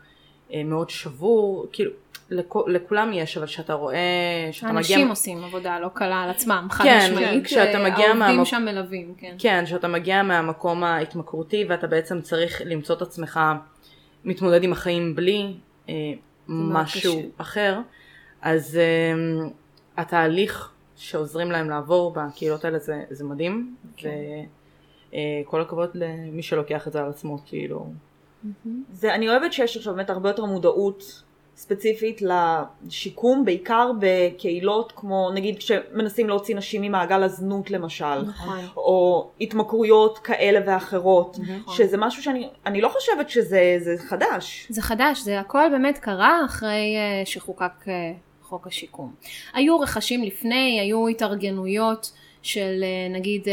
[0.51, 1.91] uh, מאוד שבור, כאילו
[2.31, 4.79] לכ, לכולם יש, אבל שאתה רואה, שאתה מגיע...
[4.79, 7.45] אנשים עושים עבודה לא קלה על עצמם, חד כן, משמעית.
[7.45, 8.23] כשאתה מגיע מהמקום...
[8.23, 8.49] העובדים מהמק...
[8.49, 9.35] שם מלווים, כן.
[9.39, 13.41] כן, שאתה מגיע מהמקום ההתמכרותי ואתה בעצם צריך למצוא את עצמך
[14.25, 15.55] מתמודד עם החיים בלי
[15.89, 15.95] אה,
[16.49, 17.29] משהו קשה.
[17.37, 17.79] אחר,
[18.43, 19.49] אז אה,
[19.97, 24.09] התהליך שעוזרים להם לעבור בקהילות האלה זה, זה מדהים, כן.
[25.09, 27.87] וכל אה, הכבוד למי שלוקח את זה על עצמו, כאילו.
[28.93, 31.23] זה, אני אוהבת שיש עכשיו באמת הרבה יותר מודעות
[31.57, 38.59] ספציפית לשיקום, בעיקר בקהילות כמו נגיד כשמנסים להוציא נשים ממעגל הזנות למשל, נכון.
[38.77, 41.75] או התמכרויות כאלה ואחרות, נכון.
[41.75, 44.67] שזה משהו שאני לא חושבת שזה חדש.
[44.71, 47.89] זה חדש, זה הכל באמת קרה אחרי uh, שחוקק uh,
[48.51, 49.15] חוק השיקום.
[49.55, 53.49] היו רכשים לפני, היו התארגנויות של uh, נגיד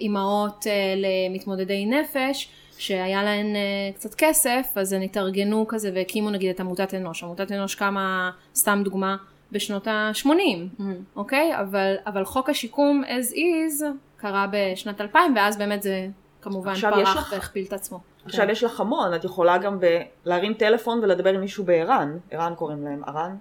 [0.00, 0.66] אימהות
[0.96, 3.46] למתמודדי נפש, שהיה להן
[3.94, 7.22] קצת כסף, אז הן התארגנו כזה והקימו נגיד את עמותת אנוש.
[7.24, 9.16] עמותת אנוש קמה, סתם דוגמה,
[9.52, 10.82] בשנות ה-80, mm-hmm.
[11.16, 11.60] אוקיי?
[11.60, 13.84] אבל, אבל חוק השיקום as is
[14.16, 16.08] קרה בשנת 2000, ואז באמת זה
[16.42, 17.32] כמובן פרח לך...
[17.32, 18.00] והכפיל את עצמו.
[18.24, 18.50] עכשיו כן.
[18.50, 22.84] יש לך המון, את יכולה גם ב- להרים טלפון ולדבר עם מישהו בער"ן, ער"ן קוראים
[22.84, 23.36] להם, ער"ן?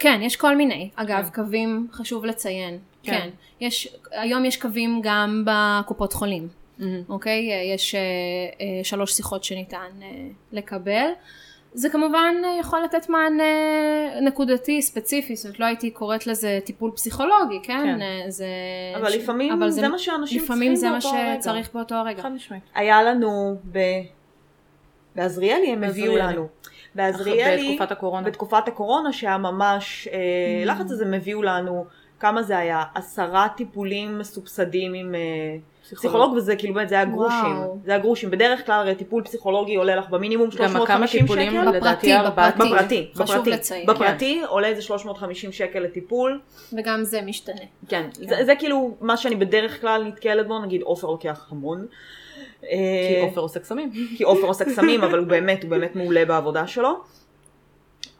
[0.00, 0.90] כן, יש כל מיני.
[0.94, 1.42] אגב, כן.
[1.42, 2.78] קווים חשוב לציין.
[3.02, 3.12] כן.
[3.12, 3.28] כן.
[3.60, 6.48] יש, היום יש קווים גם בקופות חולים.
[6.48, 6.82] Mm-hmm.
[7.08, 7.52] אוקיי?
[7.52, 9.90] אה, יש אה, אה, שלוש שיחות שניתן
[10.52, 11.10] לקבל.
[11.72, 13.44] זה כמובן יכול לתת מענה
[14.22, 17.96] נקודתי, ספציפי, זאת אומרת לא הייתי קוראת לזה טיפול פסיכולוגי, כן?
[17.98, 18.30] כן.
[18.30, 18.46] זה...
[18.96, 19.14] אבל ש...
[19.14, 21.04] לפעמים אבל זה, זה מה שאנשים צריכים באותו הרגע.
[21.04, 22.22] לפעמים זה מה שצריך באותו הרגע.
[22.22, 22.62] חד משמעית.
[22.74, 23.78] היה לנו ב...
[25.16, 26.48] בעזריאלי הם הביאו לנו.
[26.94, 28.26] בעזריאלי, בתקופת הקורונה.
[28.26, 30.66] בתקופת הקורונה שהיה ממש mm-hmm.
[30.66, 31.86] לחץ הזה הם הביאו לנו,
[32.20, 32.82] כמה זה היה?
[32.94, 35.14] עשרה טיפולים מסובסדים עם...
[35.94, 36.32] פסיכולוג.
[36.36, 39.96] וזה כאילו באמת זה היה גרושים, זה היה גרושים, בדרך כלל הרי טיפול פסיכולוגי עולה
[39.96, 42.12] לך במינימום 350 שקל, בפרטי,
[42.58, 46.40] בפרטי, חשוב לציין, בפרטי עולה איזה 350 שקל לטיפול,
[46.72, 48.08] וגם זה משתנה, כן,
[48.42, 51.86] זה כאילו מה שאני בדרך כלל נתקלת בו, נגיד עופר לוקח המון,
[52.60, 56.66] כי עופר עושה קסמים, כי עופר עושה קסמים אבל הוא באמת, הוא באמת מעולה בעבודה
[56.66, 57.00] שלו,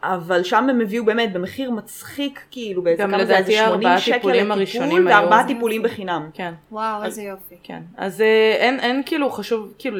[0.03, 5.07] אבל שם הם הביאו באמת במחיר מצחיק כאילו באיזה כמה זה איזה 80 שקל לטיפול
[5.07, 6.29] וארבעה טיפולים בחינם.
[6.33, 6.53] כן.
[6.71, 7.55] וואו איזה יופי.
[7.63, 7.81] כן.
[7.97, 9.97] אז אה, אין, אין כאילו חשוב כאילו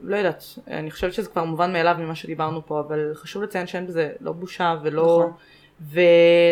[0.00, 3.86] לא יודעת אני חושבת שזה כבר מובן מאליו ממה שדיברנו פה אבל חשוב לציין שאין
[3.86, 5.32] בזה לא בושה ולא נכון.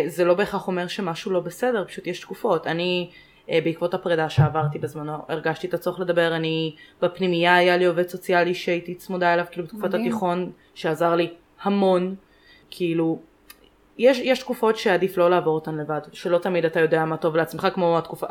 [0.09, 3.17] וזה לא בהכרח אומר שמשהו לא בסדר פשוט יש תקופות אני אה,
[3.49, 8.95] בעקבות הפרידה שעברתי בזמנו הרגשתי את הצורך לדבר אני בפנימייה היה לי עובד סוציאלי שהייתי
[8.95, 12.15] צמודה אליו כאילו בתקופת התיכון שעזר לי המון
[12.71, 13.19] כאילו,
[13.99, 17.69] יש, יש תקופות שעדיף לא לעבור אותן לבד, שלא תמיד אתה יודע מה טוב לעצמך,
[17.75, 18.27] כמו התקופה,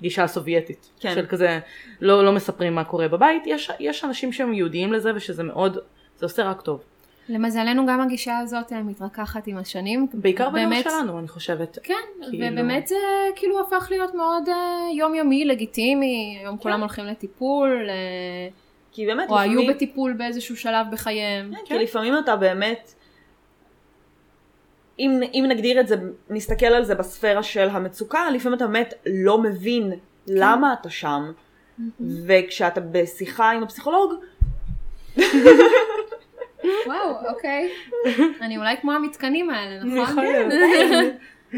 [0.00, 1.14] הגישה הסובייטית, כן.
[1.14, 1.60] של כזה,
[2.00, 5.78] לא, לא מספרים מה קורה בבית, יש, יש אנשים שהם יהודיים לזה ושזה מאוד,
[6.16, 6.84] זה עושה רק טוב.
[7.28, 10.06] למזלנו גם הגישה הזאת אה, מתרככת עם השנים.
[10.14, 11.78] בעיקר בדור שלנו אני חושבת.
[11.82, 11.94] כן,
[12.30, 12.46] כאילו...
[12.52, 12.96] ובאמת זה
[13.36, 14.52] כאילו הפך להיות מאוד uh,
[14.98, 16.62] יומיומי, לגיטימי, היום כן.
[16.62, 17.88] כולם הולכים לטיפול.
[18.92, 19.58] כי באמת או לפעמים...
[19.58, 21.50] היו בטיפול באיזשהו שלב בחייהם.
[21.50, 21.78] כן, כן.
[21.78, 22.94] כי לפעמים אתה באמת
[24.98, 25.96] אם, אם נגדיר את זה,
[26.30, 29.96] נסתכל על זה בספירה של המצוקה, לפעמים אתה באמת לא מבין כן.
[30.26, 31.32] למה אתה שם,
[32.26, 34.12] וכשאתה בשיחה עם הפסיכולוג...
[36.86, 37.70] וואו, אוקיי.
[38.40, 40.24] אני אולי כמו המתקנים האלה, נכון?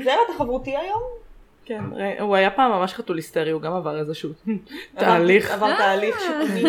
[0.04, 1.02] זהו, אתה חברותי היום?
[1.68, 4.30] כן, ראה- הוא היה פעם ממש חתול היסטרי, הוא גם עבר איזשהו
[4.98, 5.50] תהליך.
[5.50, 5.76] עבר אה.
[5.76, 6.62] תהליך שיקומי.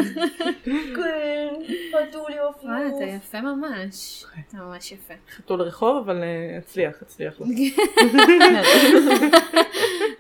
[0.95, 1.47] כן,
[1.91, 2.65] חתול יופי.
[2.67, 4.25] וואי, אתה יפה ממש.
[4.49, 5.13] אתה ממש יפה.
[5.35, 7.33] חתול רחוב, אבל אה, הצליח, הצליח.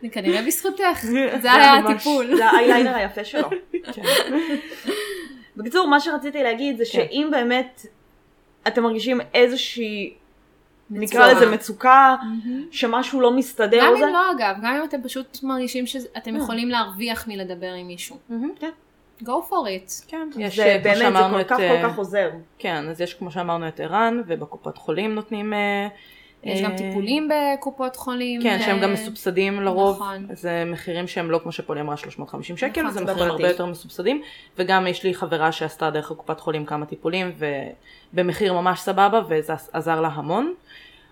[0.01, 1.05] זה כנראה בזכותך.
[1.41, 2.35] זה היה הטיפול.
[2.35, 3.49] זה האייליינר היפה שלו.
[3.93, 4.01] כן.
[5.57, 7.85] בקיצור, מה שרציתי להגיד זה שאם באמת
[8.67, 10.13] אתם מרגישים איזושהי,
[10.89, 12.15] נקרא לזה מצוקה,
[12.71, 16.35] שמשהו לא מסתדר, גם או זה, אם לא אגב, גם אם אתם פשוט מרגישים שאתם
[16.35, 18.17] יכולים להרוויח מלדבר עם מישהו.
[18.59, 18.69] כן.
[19.23, 20.05] go for it.
[20.07, 21.47] כן, יש זה אה, באמת, זה כל את...
[21.47, 22.29] כך אה, כל כך עוזר.
[22.59, 25.53] כן, אז יש כמו שאמרנו את ער"ן, ובקופת חולים נותנים...
[25.53, 25.87] אה,
[26.43, 28.41] יש גם אה, טיפולים בקופות חולים.
[28.41, 30.27] כן, שהם גם אה, מסובסדים לרוב, נכון.
[30.31, 33.29] זה מחירים שהם לא כמו שפולי אמרה 350 שקל, נכון, זה מחירים.
[33.29, 34.21] הרבה יותר מסובסדים,
[34.57, 37.31] וגם יש לי חברה שעשתה דרך הקופת חולים כמה טיפולים,
[38.13, 40.53] ובמחיר ממש סבבה, וזה עזר לה המון,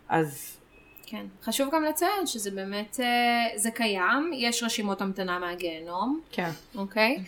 [0.09, 0.57] אז
[1.05, 1.26] כן.
[1.43, 7.15] חשוב גם לציין שזה באמת, אה, זה קיים, יש רשימות המתנה מהגיהנום, כן, אוקיי?
[7.17, 7.23] אה,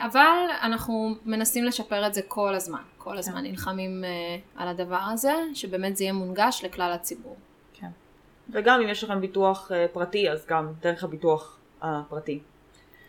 [0.00, 2.82] אבל אנחנו מנסים לשפר את זה כל הזמן.
[3.04, 3.18] כל כן.
[3.18, 4.10] הזמן נלחמים אה,
[4.56, 7.36] על הדבר הזה, שבאמת זה יהיה מונגש לכלל הציבור.
[7.72, 7.88] כן.
[8.50, 12.40] וגם אם יש לכם ביטוח אה, פרטי, אז גם דרך הביטוח הפרטי.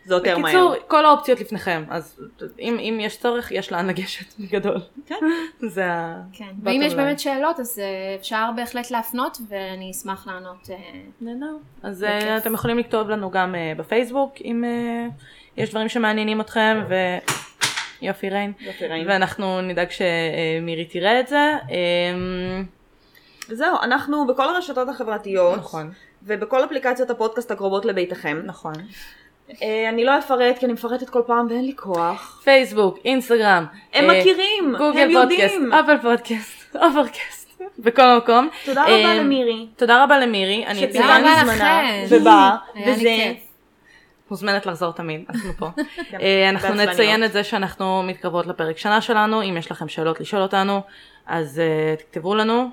[0.04, 0.52] זה יותר מהר.
[0.52, 2.20] בקיצור, כל האופציות לפניכם, אז
[2.58, 4.80] אם, אם יש צורך, יש לאן לגשת בגדול.
[5.06, 5.14] כן.
[5.74, 6.22] זה ה...
[6.32, 6.54] כן.
[6.62, 6.94] ואם יש.
[6.94, 10.70] באמת שאלות, אז אה, אפשר בהחלט להפנות, ואני אשמח לענות.
[10.70, 10.76] אה,
[11.20, 11.56] נהדר.
[11.82, 12.28] אז בכיף.
[12.28, 14.64] uh, אתם יכולים לכתוב לנו גם בפייסבוק, אם
[15.56, 16.94] יש דברים שמעניינים אתכם, ו...
[18.02, 18.52] יופי ריין.
[18.60, 19.08] יופי, ראינו.
[19.08, 21.52] ואנחנו נדאג שמירי תראה את זה.
[21.70, 22.64] אמ,
[23.48, 25.90] זהו, אנחנו בכל הרשתות החברתיות, נכון,
[26.22, 28.42] ובכל אפליקציות הפודקאסט הקרובות לביתכם.
[28.44, 28.72] נכון.
[29.62, 32.40] אה, אני לא אפרט, כי אני מפרטת כל פעם ואין לי כוח.
[32.44, 33.66] פייסבוק, אינסטגרם.
[33.94, 35.72] הם אה, מכירים, הם גוגל פודקאסט, יודעים.
[35.72, 38.48] אפל פודקאסט, אוברקאסט, בכל מקום.
[38.64, 39.66] תודה רבה אה, למירי.
[39.76, 42.04] תודה רבה למירי, אני מזמנה, לכם.
[42.08, 43.45] ובאה, וזה...
[44.30, 45.68] מוזמנת לחזור תמיד, אנחנו פה.
[46.10, 46.74] כן, אה, אנחנו.
[46.74, 50.82] נציין את זה שאנחנו מתקרבות לפרק שנה שלנו, אם יש לכם שאלות לשאול אותנו,
[51.26, 52.70] אז אה, תכתבו לנו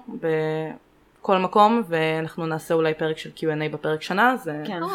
[1.22, 4.62] בכל מקום, ואנחנו נעשה אולי פרק של Q&A בפרק שנה, זה...
[4.66, 4.84] כן.
[4.84, 4.90] או,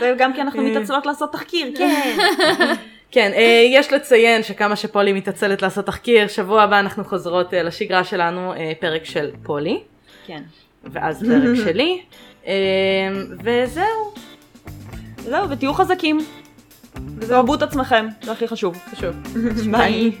[0.00, 0.70] וגם כי אנחנו אה.
[0.70, 2.16] מתעצלות לעשות תחקיר, כן.
[3.10, 8.04] כן, אה, יש לציין שכמה שפולי מתעצלת לעשות תחקיר, שבוע הבא אנחנו חוזרות אה, לשגרה
[8.04, 9.80] שלנו, אה, פרק של פולי,
[10.26, 10.42] כן.
[10.84, 12.02] ואז פרק שלי,
[12.46, 12.52] אה,
[15.28, 16.18] וזהו, ותהיו חזקים.
[17.18, 18.76] וזהו, את עצמכם, זה הכי חשוב.
[18.90, 19.16] חשוב.
[19.72, 20.12] ביי.